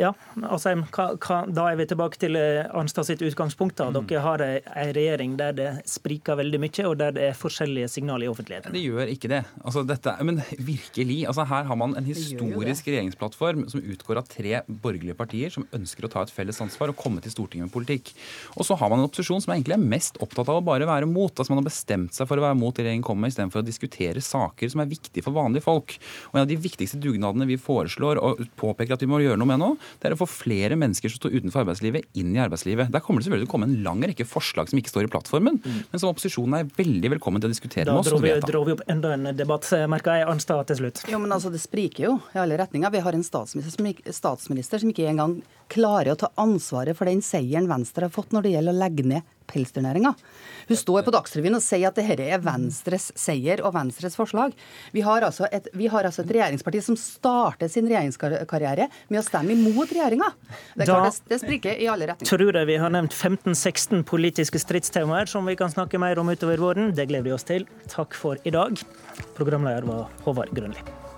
ja, 0.00 0.12
Asheim, 0.50 0.86
da 0.90 1.66
er 1.70 1.78
vi 1.80 1.88
tilbake 1.90 2.20
til 2.20 2.38
eh, 2.38 2.68
Arnstad 2.76 3.08
sitt 3.10 3.24
utgangspunkt. 3.26 3.76
da. 3.76 3.90
Mm. 3.90 4.06
Dere 4.10 4.24
har 4.24 4.44
en 4.46 4.94
regjering 4.96 5.36
der 5.40 5.56
det 5.56 5.68
spriker 5.90 6.38
veldig 6.40 6.60
mye, 6.62 6.86
og 6.88 6.96
der 7.00 7.14
det 7.16 7.26
er 7.30 7.38
forskjellige 7.38 7.90
signaler 7.92 8.28
i 8.28 8.30
offentligheten. 8.32 8.74
Det 8.74 8.82
gjør 8.84 9.12
ikke 9.12 9.30
det. 9.32 9.42
Altså, 9.64 9.84
dette, 9.86 10.14
men 10.26 10.40
virkelig. 10.58 11.24
altså 11.28 11.46
Her 11.50 11.68
har 11.68 11.78
man 11.78 11.96
en 11.98 12.06
historisk 12.06 12.88
regjeringsplattform 12.90 13.66
som 13.72 13.82
utgår 13.82 14.20
av 14.20 14.28
tre 14.30 14.62
borgerlige 14.66 15.18
partier 15.18 15.52
som 15.54 15.66
ønsker 15.76 16.06
å 16.06 16.12
ta 16.12 16.24
et 16.24 16.34
felles 16.34 16.60
ansvar 16.62 16.92
og 16.92 16.98
komme 17.00 17.22
til 17.24 17.34
Stortinget 17.34 17.68
med 17.68 17.74
politikk. 17.74 18.12
Og 18.56 18.66
så 18.66 18.76
har 18.78 18.92
man 18.92 19.02
en 19.02 19.08
opposisjon 19.08 19.42
som 19.42 19.54
egentlig 19.54 19.76
er 19.76 19.88
mest 19.96 20.20
opptatt 20.22 20.48
av 20.50 20.60
å 20.60 20.64
bare 20.64 20.88
være 20.88 21.08
mot. 21.10 21.32
altså 21.32 21.52
Man 21.52 21.62
har 21.62 21.70
bestemt 21.70 22.16
seg 22.16 22.28
for 22.30 22.40
å 22.40 22.46
være 22.46 22.58
mot 22.58 22.74
det 22.76 22.86
regjeringen 22.86 23.06
kommer 23.06 23.26
med, 23.26 23.34
istedenfor 23.34 23.62
å 23.62 23.66
diskutere 23.66 24.24
saker 24.24 24.72
som 24.72 24.84
er 24.84 24.90
viktige 24.90 25.24
for 25.26 25.36
vanlige 25.36 25.66
folk. 25.66 25.96
Og 26.30 26.38
En 26.38 26.44
av 26.44 26.50
de 26.50 26.58
viktigste 26.60 27.00
dugnadene 27.02 27.48
vi 27.48 27.58
foreslår 27.60 28.20
og 28.22 28.44
påpeker 28.60 28.96
at 28.96 29.04
vi 29.04 29.10
må 29.10 29.20
gjøre 29.22 29.40
noe 29.40 29.50
med 29.50 29.62
nå, 29.62 29.72
det 30.00 30.10
er 30.10 30.16
å 30.16 30.20
få 30.20 30.28
flere 30.30 30.78
mennesker 30.78 31.12
som 31.12 31.22
står 31.22 31.38
utenfor 31.38 31.64
arbeidslivet, 31.64 32.08
inn 32.20 32.34
i 32.36 32.42
arbeidslivet. 32.42 32.90
Der 33.00 33.06
kommer 33.06 33.22
det 33.22 33.26
selvfølgelig 33.30 33.46
til 33.46 33.50
å 33.50 33.54
komme 33.54 33.68
en 33.70 33.78
lang 33.86 34.02
rekke 34.04 34.26
forslag 34.28 34.68
som 34.68 34.80
ikke 34.80 34.92
står 34.92 35.06
i 35.06 35.10
plattformen, 35.12 35.56
mm. 35.64 35.78
men 35.88 36.02
som 36.02 36.10
opposisjonen 36.12 36.58
er 36.58 36.72
veldig 36.76 37.14
velkommen 37.16 37.40
til 37.40 37.48
å 37.48 37.54
diskutere 37.54 37.88
da 37.88 37.96
med 37.96 38.04
oss. 38.04 38.10
Da 38.12 38.50
dro 38.50 38.60
vi 38.66 38.74
opp 38.76 38.84
enda 38.92 39.14
en 39.16 39.30
debatt, 39.38 39.68
merka 39.88 40.18
jeg. 40.18 40.28
Arnstad 40.30 40.68
til 40.68 40.82
slutt. 40.82 41.00
Jo, 41.08 41.18
men 41.22 41.32
altså, 41.32 41.48
Det 41.50 41.62
spriker 41.62 42.04
jo 42.04 42.12
i 42.36 42.42
alle 42.42 42.60
retninger. 42.60 42.92
Vi 42.92 43.02
har 43.06 43.16
en 43.16 43.24
statsminister 43.24 43.72
som, 43.72 43.88
ikke, 43.88 44.12
statsminister 44.14 44.82
som 44.82 44.92
ikke 44.92 45.08
engang 45.08 45.38
klarer 45.70 46.14
å 46.14 46.18
ta 46.18 46.30
ansvaret 46.40 46.98
for 46.98 47.08
den 47.10 47.22
seieren 47.24 47.68
Venstre 47.70 48.08
har 48.08 48.14
fått 48.14 48.34
når 48.34 48.46
det 48.46 48.54
gjelder 48.56 48.76
å 48.76 48.82
legge 48.82 49.06
ned 49.06 49.36
pelsdyrnæringa. 49.50 50.12
Hun 50.68 50.78
står 50.78 51.02
på 51.06 51.14
Dagsrevyen 51.14 51.56
og 51.58 51.64
sier 51.64 51.88
at 51.88 51.98
dette 51.98 52.26
er 52.30 52.42
Venstres 52.44 53.08
seier 53.18 53.62
og 53.66 53.74
Venstres 53.74 54.14
forslag. 54.18 54.54
Vi 54.94 55.02
har, 55.06 55.26
altså 55.26 55.48
et, 55.50 55.66
vi 55.74 55.88
har 55.90 56.06
altså 56.06 56.22
et 56.22 56.30
regjeringsparti 56.36 56.82
som 56.86 56.98
starter 57.00 57.70
sin 57.72 57.88
regjeringskarriere 57.90 58.86
med 59.10 59.20
å 59.20 59.24
stemme 59.26 59.56
imot 59.56 59.90
regjeringa. 59.90 60.30
Det, 60.76 60.86
det, 60.86 61.12
det 61.32 61.40
spriker 61.42 61.82
i 61.82 61.90
alle 61.90 62.12
retninger. 62.12 62.30
Tror 62.30 62.60
jeg 62.60 62.70
vi 62.70 62.80
har 62.84 62.94
nevnt 62.94 63.16
15-16 63.16 64.06
politiske 64.06 64.62
stridstemaer 64.62 65.30
som 65.30 65.50
vi 65.50 65.58
kan 65.58 65.72
snakke 65.72 66.00
mer 66.02 66.22
om 66.22 66.30
utover 66.30 66.62
våren. 66.62 66.94
Det 66.94 67.10
gleder 67.10 67.26
vi 67.26 67.36
oss 67.36 67.48
til. 67.50 67.66
Takk 67.90 68.14
for 68.18 68.38
i 68.46 68.54
dag. 68.54 68.78
Programleder 69.38 69.88
var 69.90 70.10
Håvard 70.26 70.54
Grønli. 70.54 71.09